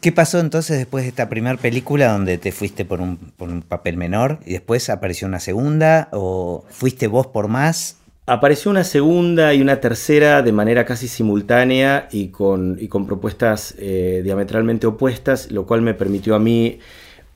[0.00, 3.62] ¿Qué pasó entonces después de esta primera película donde te fuiste por un, por un
[3.62, 7.96] papel menor y después apareció una segunda o fuiste vos por más?
[8.26, 13.74] Apareció una segunda y una tercera de manera casi simultánea y con, y con propuestas
[13.78, 16.80] eh, diametralmente opuestas, lo cual me permitió a mí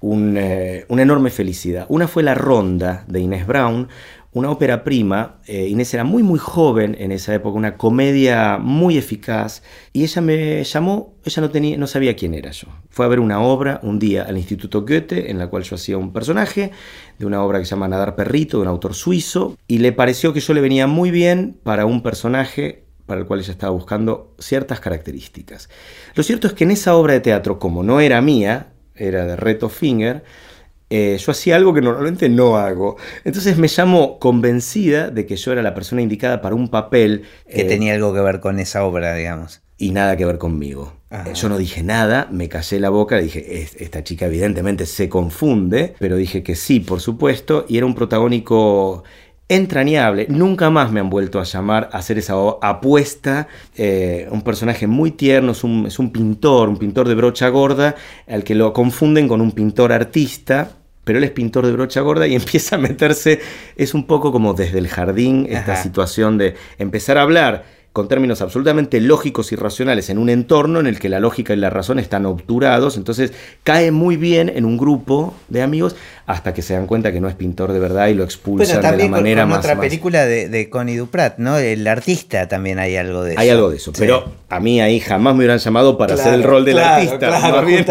[0.03, 1.87] eh, una enorme felicidad.
[1.89, 3.89] Una fue La Ronda de Inés Brown,
[4.33, 5.41] una ópera prima.
[5.47, 9.63] Eh, Inés era muy muy joven en esa época, una comedia muy eficaz.
[9.93, 12.69] Y ella me llamó, ella no, tenía, no sabía quién era yo.
[12.91, 15.99] Fue a ver una obra un día al Instituto Goethe, en la cual yo hacía
[15.99, 16.71] un personaje,
[17.19, 19.57] de una obra que se llama Nadar Perrito, de un autor suizo.
[19.67, 23.41] Y le pareció que yo le venía muy bien para un personaje para el cual
[23.41, 25.71] ella estaba buscando ciertas características.
[26.15, 28.69] Lo cierto es que en esa obra de teatro, como no era mía,
[28.99, 30.23] era de Reto Finger,
[30.91, 32.97] eh, yo hacía algo que normalmente no hago.
[33.25, 37.25] Entonces me llamo convencida de que yo era la persona indicada para un papel.
[37.49, 39.61] Que eh, tenía algo que ver con esa obra, digamos.
[39.77, 40.95] Y nada que ver conmigo.
[41.11, 45.95] Eh, yo no dije nada, me callé la boca, dije, esta chica evidentemente se confunde,
[45.99, 49.05] pero dije que sí, por supuesto, y era un protagónico
[49.49, 50.27] entrañable.
[50.29, 53.49] Nunca más me han vuelto a llamar a hacer esa apuesta.
[53.77, 57.95] Eh, un personaje muy tierno, es un, es un, pintor, un pintor de brocha gorda,
[58.29, 60.73] al que lo confunden con un pintor artista.
[61.05, 63.41] Pero él es pintor de brocha gorda y empieza a meterse,
[63.77, 68.43] es un poco como desde el jardín, esta situación de empezar a hablar con términos
[68.43, 71.99] absolutamente lógicos y racionales en un entorno en el que la lógica y la razón
[71.99, 73.33] están obturados, entonces
[73.65, 75.97] cae muy bien en un grupo de amigos
[76.29, 79.05] hasta que se dan cuenta que no es pintor de verdad y lo expulsan de
[79.05, 81.57] la manera con, con otra película de, de, Connie Duprat, ¿no?
[81.57, 83.41] El artista también hay algo de eso.
[83.41, 86.43] Hay algo de eso, pero a mí ahí jamás me hubieran llamado para hacer el
[86.43, 87.19] rol del claro, artista.
[87.19, 87.87] Claro, bien,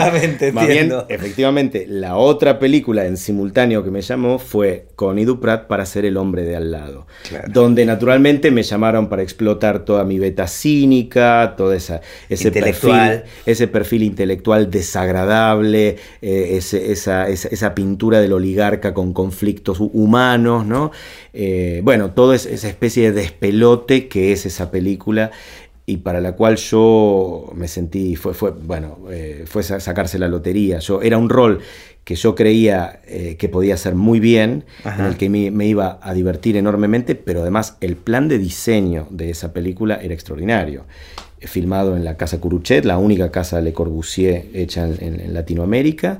[0.53, 5.87] más bien, efectivamente, la otra película en simultáneo que me llamó fue Connie Duprat para
[5.87, 7.07] ser el hombre de al lado,
[7.47, 13.67] donde naturalmente me llamaron para explotar toda mi beta cínica, todo esa, ese, perfil, ese
[13.67, 20.91] perfil intelectual desagradable, eh, ese, esa, esa, esa pintura de oligarca con conflictos humanos, ¿no?
[21.33, 25.31] Eh, bueno, toda esa especie de despelote que es esa película
[25.89, 30.79] y para la cual yo me sentí, fue, fue bueno, eh, fue sacarse la lotería.
[30.79, 31.61] Yo, era un rol
[32.03, 36.13] que yo creía eh, que podía hacer muy bien, en el que me, iba a
[36.13, 40.85] divertir enormemente, pero además el plan de diseño de esa película era extraordinario.
[41.39, 46.19] Filmado en la Casa Curuchet, la única casa Le Corbusier hecha en Latinoamérica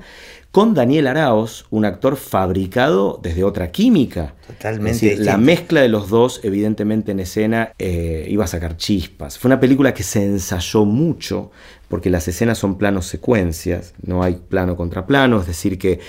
[0.58, 4.34] con Daniel Araos, un actor fabricado desde otra química.
[4.47, 5.16] Totalmente.
[5.18, 9.38] la mezcla de los dos, evidentemente en escena, eh, iba a sacar chispas.
[9.38, 11.51] Fue una película que se ensayó mucho,
[11.89, 15.99] porque las escenas son planos secuencias, no hay plano contra plano, es decir, que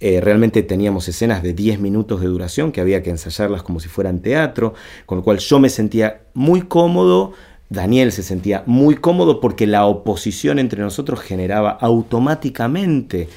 [0.00, 3.86] eh, realmente teníamos escenas de 10 minutos de duración que había que ensayarlas como si
[3.86, 4.74] fueran teatro,
[5.06, 7.34] con lo cual yo me sentía muy cómodo.
[7.70, 13.28] Daniel se sentía muy cómodo porque la oposición entre nosotros generaba automáticamente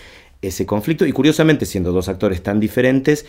[0.48, 3.26] ese conflicto y curiosamente siendo dos actores tan diferentes,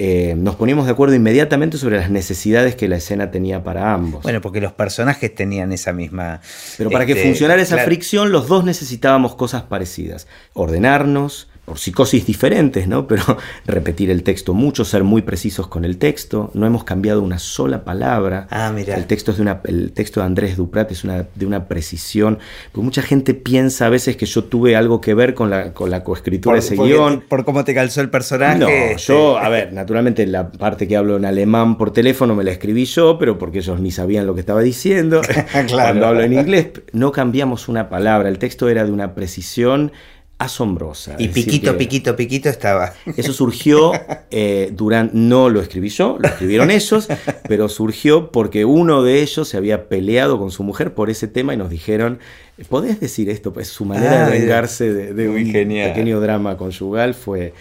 [0.00, 4.22] eh, nos poníamos de acuerdo inmediatamente sobre las necesidades que la escena tenía para ambos.
[4.22, 6.40] Bueno, porque los personajes tenían esa misma...
[6.76, 10.28] Pero para que este, funcionara esa fricción, los dos necesitábamos cosas parecidas.
[10.52, 13.06] Ordenarnos, por psicosis diferentes, ¿no?
[13.06, 13.22] Pero
[13.66, 16.50] repetir el texto mucho, ser muy precisos con el texto.
[16.54, 18.48] No hemos cambiado una sola palabra.
[18.50, 18.96] Ah, mira.
[18.96, 22.38] El texto, es de una, el texto de Andrés Duprat es una, de una precisión.
[22.72, 25.90] Porque mucha gente piensa a veces que yo tuve algo que ver con la, con
[25.90, 27.22] la coescritura de ese guion.
[27.28, 28.58] Por cómo te calzó el personaje.
[28.58, 28.96] No, este.
[29.12, 32.86] yo, a ver, naturalmente la parte que hablo en alemán por teléfono me la escribí
[32.86, 35.20] yo, pero porque ellos ni sabían lo que estaba diciendo.
[35.52, 35.68] claro.
[35.68, 38.30] Cuando hablo en inglés, no cambiamos una palabra.
[38.30, 39.92] El texto era de una precisión
[40.38, 41.16] asombrosa.
[41.18, 42.94] Y piquito, piquito, piquito estaba.
[43.16, 43.92] Eso surgió
[44.30, 47.08] eh, durante, no lo escribí yo, lo escribieron ellos,
[47.48, 51.54] pero surgió porque uno de ellos se había peleado con su mujer por ese tema
[51.54, 52.20] y nos dijeron,
[52.68, 53.52] ¿podés decir esto?
[53.52, 57.52] Pues su manera de ah, vengarse de, un pequeño drama conyugal fue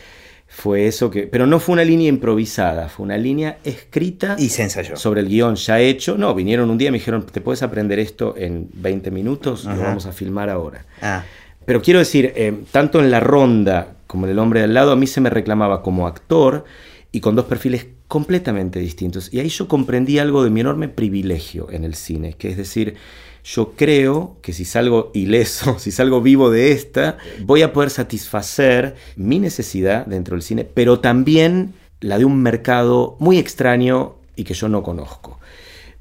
[0.48, 1.28] fue eso que.
[1.28, 4.36] Pero no fue una línea improvisada, fue una línea escrita.
[4.40, 4.96] Y se ensayó.
[4.96, 6.18] Sobre el guion ya hecho.
[6.18, 9.66] No, vinieron un día y me dijeron: ¿te puedes aprender esto en 20 minutos?
[9.66, 10.86] Lo vamos a filmar ahora.
[11.02, 11.24] Ah.
[11.68, 14.95] Pero quiero decir, eh, tanto en La Ronda como en El Hombre del Lado, a
[14.95, 16.63] mí se me reclamaba como actor
[17.11, 19.34] y con dos perfiles completamente distintos.
[19.34, 22.95] Y ahí yo comprendí algo de mi enorme privilegio en el cine, que es decir,
[23.43, 28.95] yo creo que si salgo ileso, si salgo vivo de esta, voy a poder satisfacer
[29.18, 34.53] mi necesidad dentro del cine, pero también la de un mercado muy extraño y que
[34.53, 35.38] yo no conozco.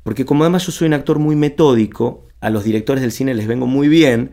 [0.04, 3.48] Porque como además yo soy un actor muy metódico, a los directores del cine les
[3.48, 4.30] vengo muy bien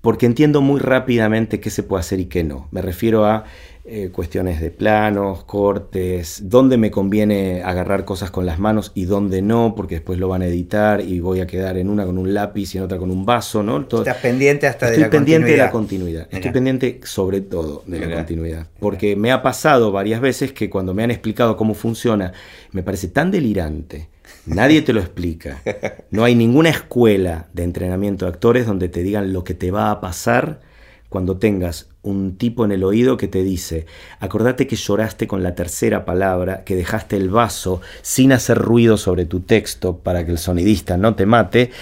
[0.00, 2.68] porque entiendo muy rápidamente qué se puede hacer y qué no.
[2.70, 3.44] Me refiero a
[3.84, 9.42] eh, cuestiones de planos, cortes, dónde me conviene agarrar cosas con las manos y dónde
[9.42, 12.32] no, porque después lo van a editar y voy a quedar en una con un
[12.32, 13.80] lápiz y en otra con un vaso, ¿no?
[13.80, 15.56] Estás pendiente hasta Estoy de la pendiente continuidad.
[15.56, 16.28] de la continuidad.
[16.30, 18.66] Estoy pendiente sobre todo de la continuidad.
[18.78, 22.32] Porque me ha pasado varias veces que cuando me han explicado cómo funciona,
[22.72, 24.08] me parece tan delirante
[24.46, 25.62] Nadie te lo explica.
[26.10, 29.90] No hay ninguna escuela de entrenamiento de actores donde te digan lo que te va
[29.90, 30.60] a pasar
[31.08, 33.84] cuando tengas un tipo en el oído que te dice,
[34.20, 39.26] acordate que lloraste con la tercera palabra, que dejaste el vaso sin hacer ruido sobre
[39.26, 41.72] tu texto para que el sonidista no te mate,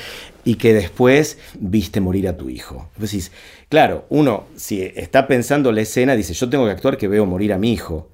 [0.48, 2.88] y que después viste morir a tu hijo.
[2.96, 3.32] Decís,
[3.68, 7.52] claro, uno si está pensando la escena, dice, yo tengo que actuar que veo morir
[7.52, 8.08] a mi hijo.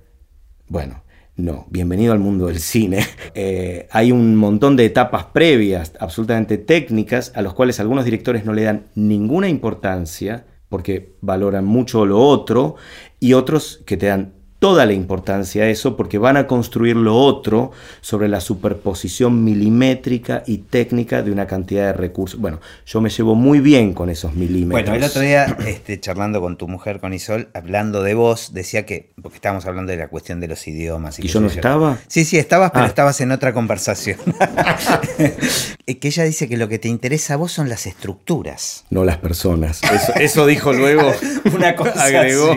[0.67, 1.04] Bueno,
[1.37, 3.05] no, bienvenido al mundo del cine.
[3.37, 8.53] Eh, hay un montón de etapas previas, absolutamente técnicas, a los cuales algunos directores no
[8.53, 12.77] le dan ninguna importancia porque valoran mucho lo otro,
[13.19, 14.34] y otros que te dan
[14.65, 20.43] toda la importancia a eso porque van a construir lo otro sobre la superposición milimétrica
[20.47, 22.41] y técnica de una cantidad de recursos.
[22.41, 24.85] Bueno, yo me llevo muy bien con esos milímetros.
[24.85, 28.87] Bueno, el otro día, este, charlando con tu mujer, con Isol, hablando de vos, decía
[28.87, 31.19] que, porque estábamos hablando de la cuestión de los idiomas.
[31.19, 31.99] ¿Y, yo no estaba?
[32.07, 32.89] Sí, sí, estabas, pero ah.
[32.89, 34.19] estabas en otra conversación.
[35.87, 38.85] que ella dice que lo que te interesa a vos son las estructuras.
[38.91, 39.81] No las personas.
[40.19, 41.13] Eso, dijo luego.
[41.55, 42.57] una cosa agregó.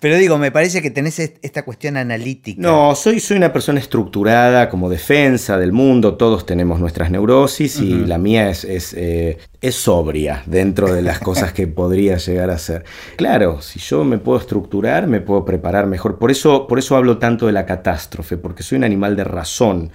[0.00, 2.60] Pero digo, me parece que tenés esta cuestión analítica.
[2.60, 7.94] No, soy, soy una persona estructurada como defensa del mundo, todos tenemos nuestras neurosis y
[7.94, 12.58] la mía es, es, eh, es, sobria dentro de las cosas que podría llegar a
[12.58, 12.84] ser.
[13.16, 16.18] Claro, si yo me puedo estructurar, me puedo preparar mejor.
[16.18, 19.90] Por eso, por eso hablo tanto de la catástrofe, porque soy un animal de razón.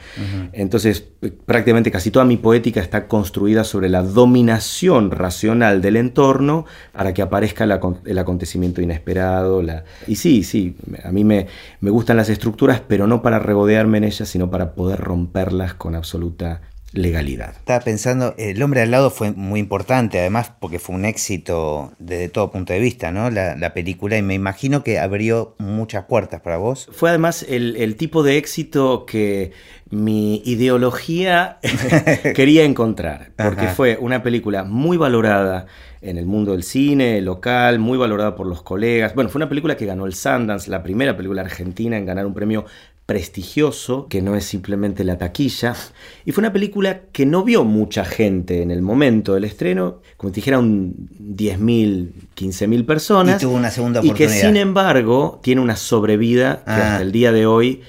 [0.53, 1.03] Entonces,
[1.45, 7.21] prácticamente casi toda mi poética está construida sobre la dominación racional del entorno para que
[7.21, 9.61] aparezca el acontecimiento inesperado.
[9.61, 9.83] La...
[10.07, 11.31] Y sí, sí, a mí me
[11.79, 15.95] me, gustan las estructuras, pero no para regodearme en ellas, sino para poder romperlas con
[15.95, 16.61] absoluta
[16.93, 17.51] legalidad.
[17.51, 22.27] Estaba pensando, El hombre al lado fue muy importante, además porque fue un éxito desde
[22.29, 23.29] todo punto de vista, ¿no?
[23.29, 26.89] La, película, y me imagino que abrió muchas puertas para vos.
[26.91, 29.51] Fue además el, tipo de éxito que
[29.89, 31.59] mi ideología
[32.35, 35.67] quería encontrar, porque fue una película muy valorada
[36.01, 39.13] en el mundo del cine local, muy valorada por los colegas.
[39.13, 42.33] Bueno, fue una película que ganó el Sundance, la primera película argentina en ganar un
[42.33, 42.65] premio
[43.11, 45.75] prestigioso, que no es simplemente la taquilla.
[46.23, 50.31] Y fue una película que no vio mucha gente en el momento del estreno, como
[50.31, 53.43] te dijera, un 10.000, 15.000 personas.
[53.43, 54.31] Y tuvo una segunda oportunidad.
[54.31, 57.01] Y que sin embargo tiene una sobrevida que hasta ah.
[57.01, 57.81] el día de hoy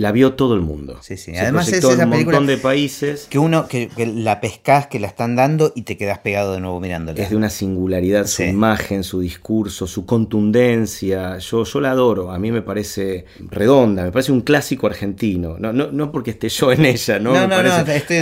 [0.00, 0.98] la vio todo el mundo.
[1.02, 1.36] Sí, sí.
[1.36, 3.26] Además es esa un montón de países.
[3.28, 6.80] Que uno, que, la pescas, que la están dando y te quedas pegado de nuevo
[6.80, 7.22] mirándola.
[7.22, 11.36] Es de una singularidad su imagen, su discurso, su contundencia.
[11.36, 12.30] Yo, yo la adoro.
[12.30, 15.56] A mí me parece redonda, me parece un clásico argentino.
[15.58, 17.34] No, no, no porque esté yo en ella, ¿no?
[17.34, 17.70] no, no, no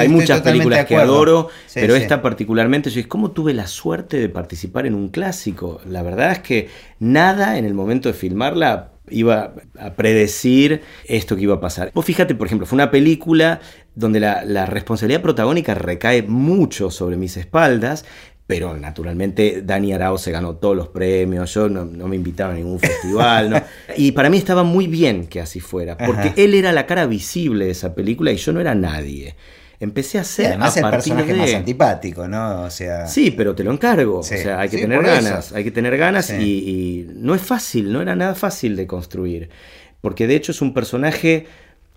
[0.00, 4.28] Hay muchas películas que adoro, pero esta particularmente, yo es como tuve la suerte de
[4.28, 5.80] participar en un clásico.
[5.88, 6.68] La verdad es que
[6.98, 11.90] nada en el momento de filmarla iba a predecir esto que iba a pasar.
[11.94, 13.60] Vos fíjate, por ejemplo, fue una película
[13.94, 18.04] donde la, responsabilidad protagónica recae mucho sobre mis espaldas,
[18.46, 22.78] pero naturalmente Dani Arao se ganó todos los premios, yo no, me invitaba a ningún
[22.78, 23.64] festival,
[23.96, 27.66] y para mí estaba muy bien que así fuera, porque él era la cara visible
[27.66, 29.34] de esa película y yo no era nadie
[29.80, 30.46] empecé a hacer.
[30.46, 32.62] además a el personaje más antipático, ¿no?
[32.62, 33.06] O sea.
[33.06, 34.18] Sí, pero te lo encargo.
[34.18, 35.52] o sea, hay que tener ganas.
[35.52, 39.50] Hay que tener ganas y, no es fácil, no era nada fácil de construir.
[40.00, 41.46] Porque de hecho es un personaje.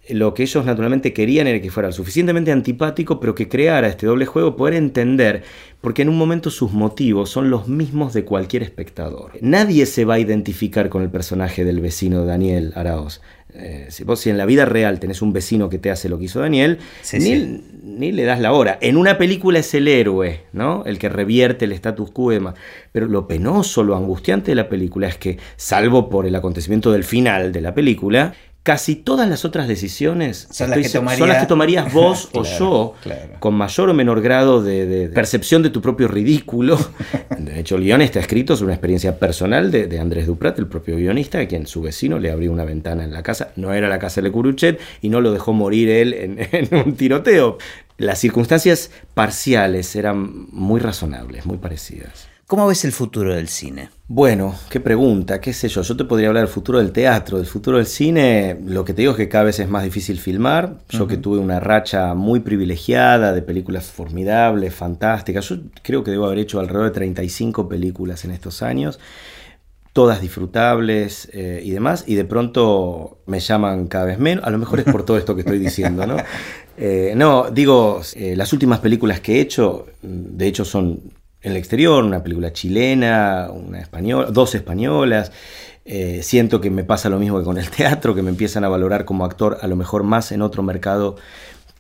[0.10, 4.26] Lo que ellos naturalmente querían era que fuera suficientemente antipático, pero que creara este doble
[4.26, 5.44] juego, poder entender,
[5.80, 9.34] porque en un momento sus motivos son los mismos de cualquier espectador.
[9.42, 13.22] Nadie se va a identificar con el personaje del vecino Daniel Araoz.
[13.54, 16.18] Eh, si vos si en la vida real tenés un vecino que te hace lo
[16.18, 16.80] que hizo Daniel,
[17.14, 18.78] ni, le das la hora.
[18.82, 20.84] En una película es el héroe, ¿no?
[20.86, 22.56] El que revierte el status quo y demás.
[22.92, 27.04] Pero lo penoso, lo angustiante de la película es que, salvo por el acontecimiento del
[27.04, 28.34] final de la película,
[28.64, 32.94] casi todas las otras decisiones son, las, que tomarías vos o yo,
[33.40, 36.78] con mayor o menor grado de, percepción de tu propio ridículo.
[37.38, 40.96] De hecho, el guion está escrito sobre una experiencia personal de, Andrés Duprat, el propio
[40.96, 43.52] guionista, a quien su vecino le abrió una ventana en la casa.
[43.56, 46.14] No era la casa de Curuchet y no lo dejó morir él
[46.52, 47.58] en un tiroteo.
[47.98, 52.31] Las circunstancias parciales eran muy razonables, muy parecidas.
[52.52, 53.92] ¿Cómo ves el futuro del cine?
[54.10, 55.84] Bueno, qué pregunta, qué sé yo.
[55.84, 58.60] Yo te podría hablar del futuro del teatro, del futuro del cine.
[58.66, 60.80] Lo que te digo es que cada vez es más difícil filmar.
[60.90, 65.48] Yo que tuve una racha muy privilegiada de películas formidables, fantásticas.
[65.48, 69.00] Yo creo que debo haber hecho alrededor de 35 películas en estos años.
[69.94, 72.04] Todas disfrutables eh, y demás.
[72.06, 74.44] Y de pronto me llaman cada vez menos.
[74.44, 76.18] A lo mejor es por todo esto que estoy diciendo, ¿no?
[76.78, 81.12] Eh, no, digo, eh, las últimas películas que he hecho, de hecho son
[81.42, 85.32] en el exterior, una película chilena, una española, dos españolas.
[85.84, 88.70] Eh, siento que me pasa lo mismo que con el teatro, que me empiezan a
[88.70, 91.16] valorar como actor a lo mejor más en otro mercado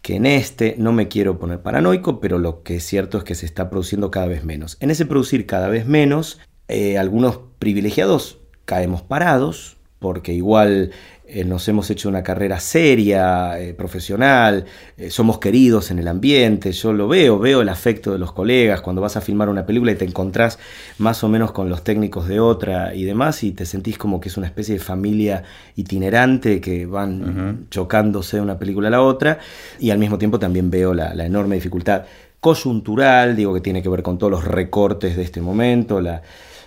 [0.01, 0.76] que en este.
[0.78, 4.09] No me quiero poner paranoico, pero lo que es cierto es que se está produciendo
[4.09, 4.78] cada vez menos.
[4.80, 10.89] En ese producir cada vez menos, eh, algunos privilegiados caemos parados, porque igual
[11.28, 14.66] eh, nos hemos hecho una carrera seria, eh, profesional,
[14.97, 18.82] eh, somos queridos en el ambiente, yo lo veo, veo el afecto de los colegas
[18.82, 20.58] cuando vas a filmar una película y te encontrás
[20.97, 24.30] más o menos con los técnicos de otra y demás y te sentís como que
[24.30, 25.43] es una especie de familia
[25.76, 29.38] itinerante que van chocándose de una película a la otra
[29.80, 32.06] y al mismo tiempo también veo la, la enorme dificultad
[32.39, 36.24] coyuntural, digo que tiene que ver con todos los recortes de este momento, la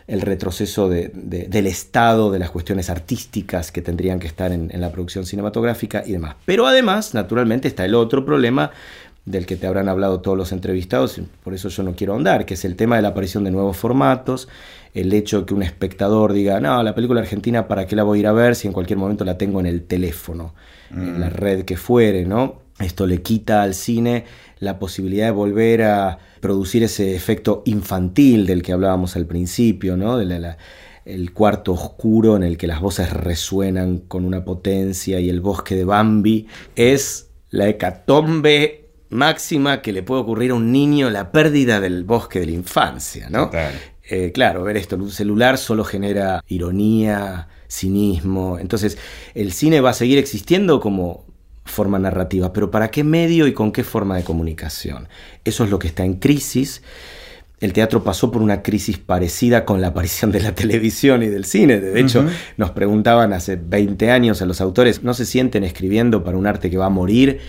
[0.07, 5.25] el retroceso del Estado, de las cuestiones artísticas que tendrían que estar en, la producción
[5.25, 6.37] cinematográfica y demás.
[6.45, 8.71] Pero además, naturalmente, está el otro problema
[9.25, 12.55] del que te habrán hablado todos los entrevistados, por eso yo no quiero ahondar, que
[12.55, 14.49] es el tema de la aparición de nuevos formatos,
[14.93, 18.19] el hecho de que un espectador diga, no, la película argentina, ¿para qué la voy
[18.19, 20.55] a ir a ver si en cualquier momento la tengo en el teléfono,
[20.91, 21.33] en la mm.
[21.33, 22.64] red que fuere, ¿no?
[22.79, 24.25] Esto le quita al cine
[24.59, 30.21] la posibilidad de volver a producir ese efecto infantil del que hablábamos al principio, ¿no?
[30.21, 35.77] el cuarto oscuro en el que las voces resuenan con una potencia y el bosque
[35.77, 36.47] de Bambi
[36.77, 42.41] es la hecatombe máxima que le puede ocurrir a un niño, la pérdida del bosque
[42.41, 43.51] de la infancia, ¿no?
[44.07, 48.59] Eh, claro, ver esto en un celular solo genera ironía, cinismo.
[48.59, 48.99] Entonces,
[49.35, 51.25] el cine va a seguir existiendo como
[51.65, 55.09] forma narrativa, pero ¿para qué medio y con qué forma de comunicación?
[55.45, 56.83] Eso es lo que está en crisis.
[57.61, 61.45] El teatro pasó por una crisis parecida con la aparición de la televisión y del
[61.45, 61.81] cine.
[61.81, 66.37] De hecho, nos preguntaban hace 20 años a los autores, ¿no se sienten escribiendo para
[66.37, 67.41] un arte que va a morir?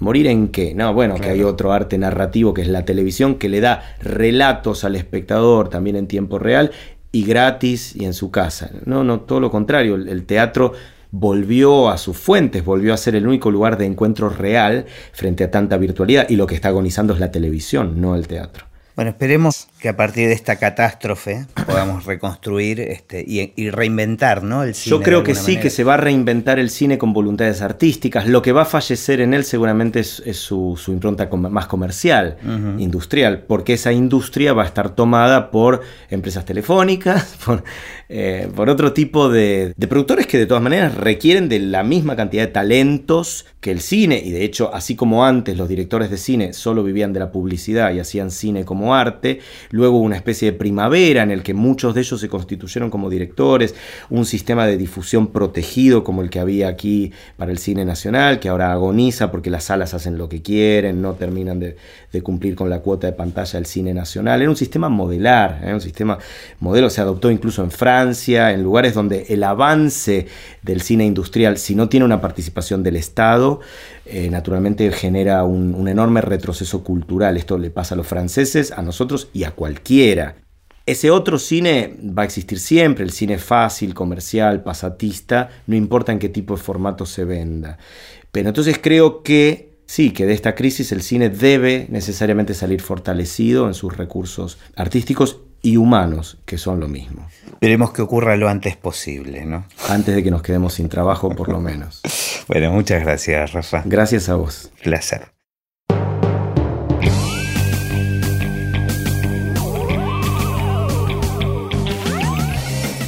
[0.00, 0.74] ¿Morir en qué?
[0.74, 4.84] No, bueno, que hay otro arte narrativo que es la televisión que le da relatos
[4.84, 6.72] al espectador también en tiempo real
[7.12, 8.70] y gratis y en su casa.
[8.84, 9.94] No, no, todo lo contrario.
[9.94, 10.72] el teatro
[11.16, 15.50] volvió a sus fuentes, volvió a ser el único lugar de encuentro real frente a
[15.50, 18.66] tanta virtualidad y lo que está agonizando es la televisión, no el teatro.
[18.96, 24.62] Bueno, esperemos que a partir de esta catástrofe podamos reconstruir este, y, reinventar ¿no?
[24.62, 24.96] el cine.
[24.96, 28.26] Yo creo que sí, que se va a reinventar el cine con voluntades artísticas.
[28.26, 32.38] Lo que va a fallecer en él seguramente es, su, impronta más comercial,
[32.78, 37.62] industrial, porque esa industria va a estar tomada por empresas telefónicas, por,
[38.08, 42.16] eh, por otro tipo de, de productores que de todas maneras requieren de la misma
[42.16, 44.22] cantidad de talentos que el cine.
[44.24, 47.92] Y de hecho, así como antes los directores de cine solo vivían de la publicidad
[47.92, 49.40] y hacían cine como arte,
[49.74, 53.74] luego una especie de primavera en el que muchos de ellos se constituyeron como directores,
[54.08, 58.48] un sistema de difusión protegido como el que había aquí para el cine nacional, que
[58.48, 61.76] ahora agoniza porque las salas hacen lo que quieren, no terminan de,
[62.22, 64.40] cumplir con la cuota de pantalla del cine nacional.
[64.40, 65.74] Era un sistema modelar, ¿eh?
[65.74, 66.16] un sistema
[66.60, 70.28] modelo, se adoptó incluso en Francia, en lugares donde el avance
[70.62, 73.60] del cine industrial, si no tiene una participación del Estado,
[74.06, 77.38] eh, naturalmente genera un, enorme retroceso cultural.
[77.38, 80.36] Esto le pasa a los franceses, a nosotros y a cualquiera.
[80.84, 86.18] Ese otro cine va a existir siempre, el cine fácil, comercial, pasatista, no importa en
[86.18, 87.78] qué tipo de formato se venda.
[88.30, 93.66] Pero entonces creo que sí, que de esta crisis el cine debe necesariamente salir fortalecido
[93.66, 97.26] en sus recursos artísticos y humanos, que son lo mismo.
[97.46, 99.64] Esperemos que ocurra lo antes posible, ¿no?
[99.88, 102.02] Antes de que nos quedemos sin trabajo, por lo menos.
[102.48, 103.82] bueno, muchas gracias, Rafa.
[103.86, 104.70] Gracias a vos.
[104.82, 105.33] Placer.